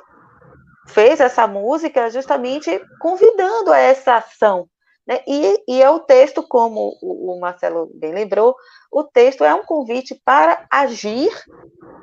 [0.89, 4.69] fez essa música justamente convidando a essa ação.
[5.09, 5.21] Né?
[5.27, 8.55] E, e, é o texto, como o, o, Marcelo bem lembrou,
[8.93, 11.31] o texto é um convite para agir.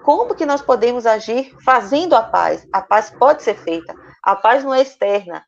[0.03, 2.67] Como que nós podemos agir fazendo a paz?
[2.73, 3.93] A paz pode ser feita.
[4.23, 5.45] A paz não é externa,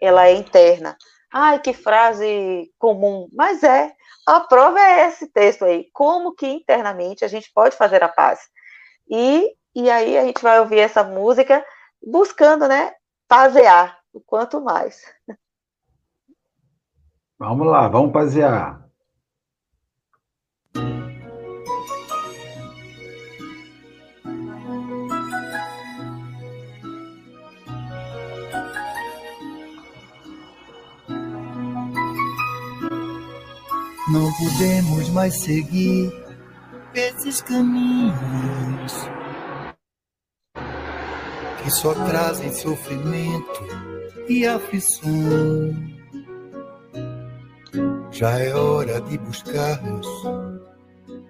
[0.00, 0.94] ela é interna.
[1.32, 3.92] Ai, que frase comum, mas é.
[4.30, 5.90] A prova é esse texto aí.
[5.92, 8.38] Como que internamente a gente pode fazer a paz?
[9.10, 11.66] E, e aí a gente vai ouvir essa música
[12.00, 12.94] buscando, né,
[13.26, 15.02] pasear o quanto mais.
[17.36, 18.88] Vamos lá, vamos pasear.
[34.12, 36.12] Não podemos mais seguir
[36.92, 38.92] esses caminhos
[41.62, 43.66] que só trazem sofrimento
[44.28, 45.74] e aflição.
[48.10, 50.08] Já é hora de buscarmos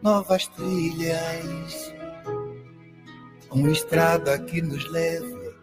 [0.02, 1.94] novas trilhas,
[3.50, 5.54] uma estrada que nos leve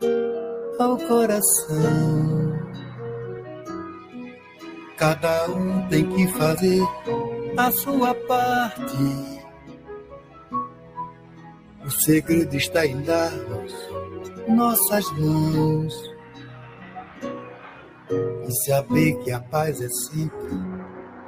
[0.79, 2.36] ao coração.
[4.97, 6.81] Cada um tem que fazer
[7.55, 9.37] a sua parte.
[11.85, 13.73] O segredo está em darmos
[14.47, 15.93] nossas mãos
[18.47, 20.59] e saber que a paz é sempre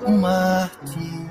[0.05, 1.29] uma arte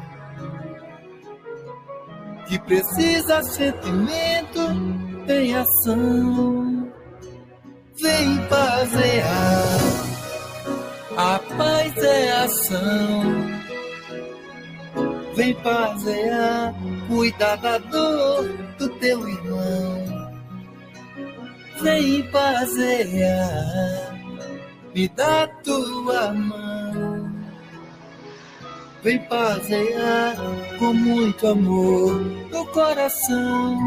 [2.48, 6.88] que precisa sentimento, tem ação.
[8.00, 9.87] Vem pasear a
[11.18, 13.22] paz é ação.
[15.34, 16.74] Vem pasear,
[17.08, 18.44] cuidar da dor
[18.78, 20.32] do teu irmão.
[21.82, 24.16] Vem pasear,
[24.94, 27.32] me dá tua mão.
[29.02, 30.36] Vem pasear
[30.78, 32.14] com muito amor
[32.50, 33.78] no coração.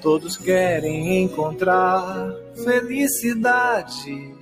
[0.00, 4.34] Todos querem encontrar felicidade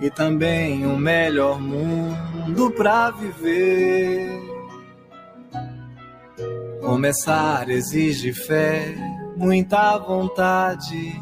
[0.00, 4.40] e também um melhor mundo para viver.
[6.80, 8.94] Começar exige fé,
[9.36, 11.20] muita vontade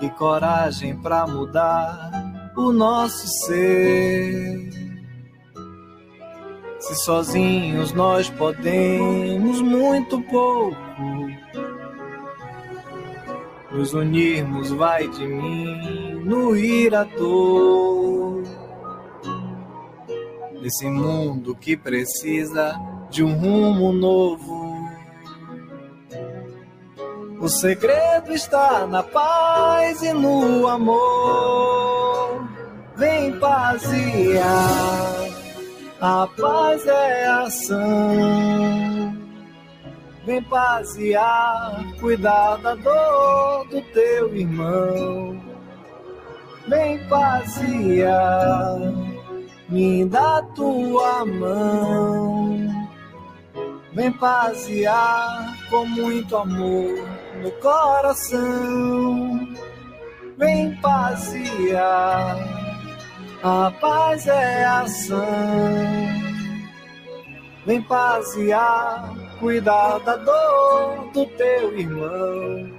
[0.00, 4.70] e coragem para mudar o nosso ser.
[6.78, 10.76] Se sozinhos nós podemos muito pouco
[13.80, 18.42] nos unirmos vai diminuir a dor
[20.60, 22.78] desse mundo que precisa
[23.08, 24.68] de um rumo novo.
[27.40, 32.46] O segredo está na paz e no amor.
[32.96, 34.44] Vem paziar,
[35.98, 38.89] a paz é ação
[40.24, 45.40] Vem passear, cuidar da dor do teu irmão.
[46.68, 48.78] Vem passear,
[49.68, 52.68] me dá tua mão.
[53.94, 57.02] Vem passear com muito amor
[57.42, 59.48] no coração.
[60.36, 62.36] Vem passear,
[63.42, 65.26] a paz é ação.
[67.64, 72.78] Vem passear cuidar da dor do teu irmão.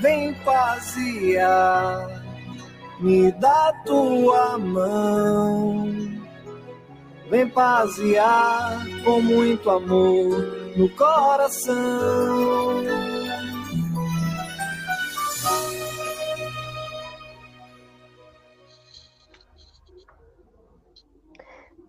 [0.00, 2.22] Vem passear,
[2.98, 5.88] me dá tua mão.
[7.30, 10.30] Vem passear com muito amor
[10.76, 12.82] no coração.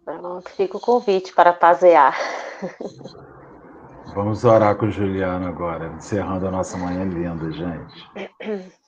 [0.05, 2.15] Pronto, fica o convite para passear.
[4.14, 8.72] Vamos orar com o Juliano agora, encerrando a nossa manhã linda, gente.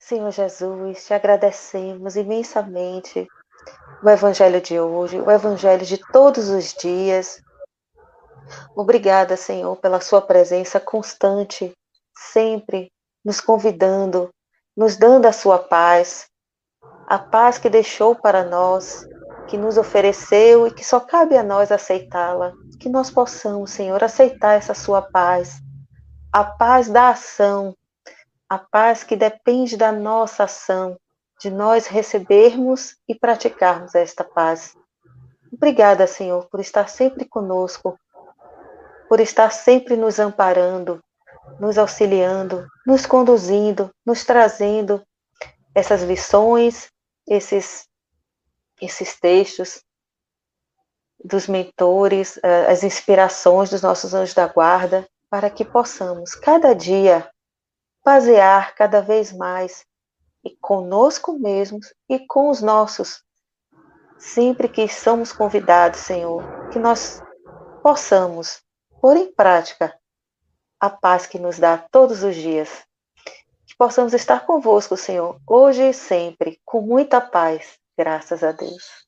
[0.00, 3.28] Senhor Jesus, te agradecemos imensamente
[4.02, 7.42] o Evangelho de hoje, o Evangelho de todos os dias.
[8.74, 11.70] Obrigada, Senhor, pela Sua presença constante,
[12.16, 12.90] sempre
[13.22, 14.30] nos convidando,
[14.74, 16.26] nos dando a Sua paz,
[17.06, 19.06] a paz que deixou para nós,
[19.48, 22.52] que nos ofereceu e que só cabe a nós aceitá-la.
[22.80, 25.60] Que nós possamos, Senhor, aceitar essa Sua paz,
[26.32, 27.76] a paz da ação,
[28.48, 30.98] a paz que depende da nossa ação,
[31.40, 34.76] de nós recebermos e praticarmos esta paz.
[35.52, 37.98] Obrigada, Senhor, por estar sempre conosco,
[39.08, 41.02] por estar sempre nos amparando,
[41.60, 45.02] nos auxiliando, nos conduzindo, nos trazendo
[45.74, 46.90] essas lições,
[47.26, 47.86] esses,
[48.84, 49.82] esses textos
[51.24, 57.30] dos mentores, eh, as inspirações dos nossos anjos da guarda, para que possamos cada dia
[58.04, 59.86] basear cada vez mais
[60.44, 63.22] e conosco mesmos e com os nossos.
[64.18, 67.22] Sempre que somos convidados, Senhor, que nós
[67.82, 68.60] possamos
[69.00, 69.96] pôr em prática
[70.78, 72.84] a paz que nos dá todos os dias.
[73.66, 79.02] Que possamos estar convosco, Senhor, hoje e sempre, com muita paz, graças a Deus.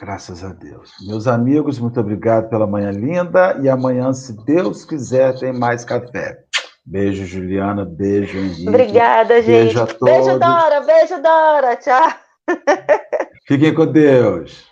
[0.00, 0.92] Graças a Deus.
[1.06, 6.38] Meus amigos, muito obrigado pela manhã linda e amanhã, se Deus quiser, tem mais café.
[6.88, 7.84] Beijo, Juliana.
[7.84, 8.68] Beijo, Henrique.
[8.68, 9.64] Obrigada, gente.
[9.64, 10.00] Beijo a todos.
[10.00, 10.80] Beijo, Dora.
[10.80, 11.76] Beijo, Dora.
[11.76, 12.14] Tchau.
[13.46, 14.66] Fiquem com Deus.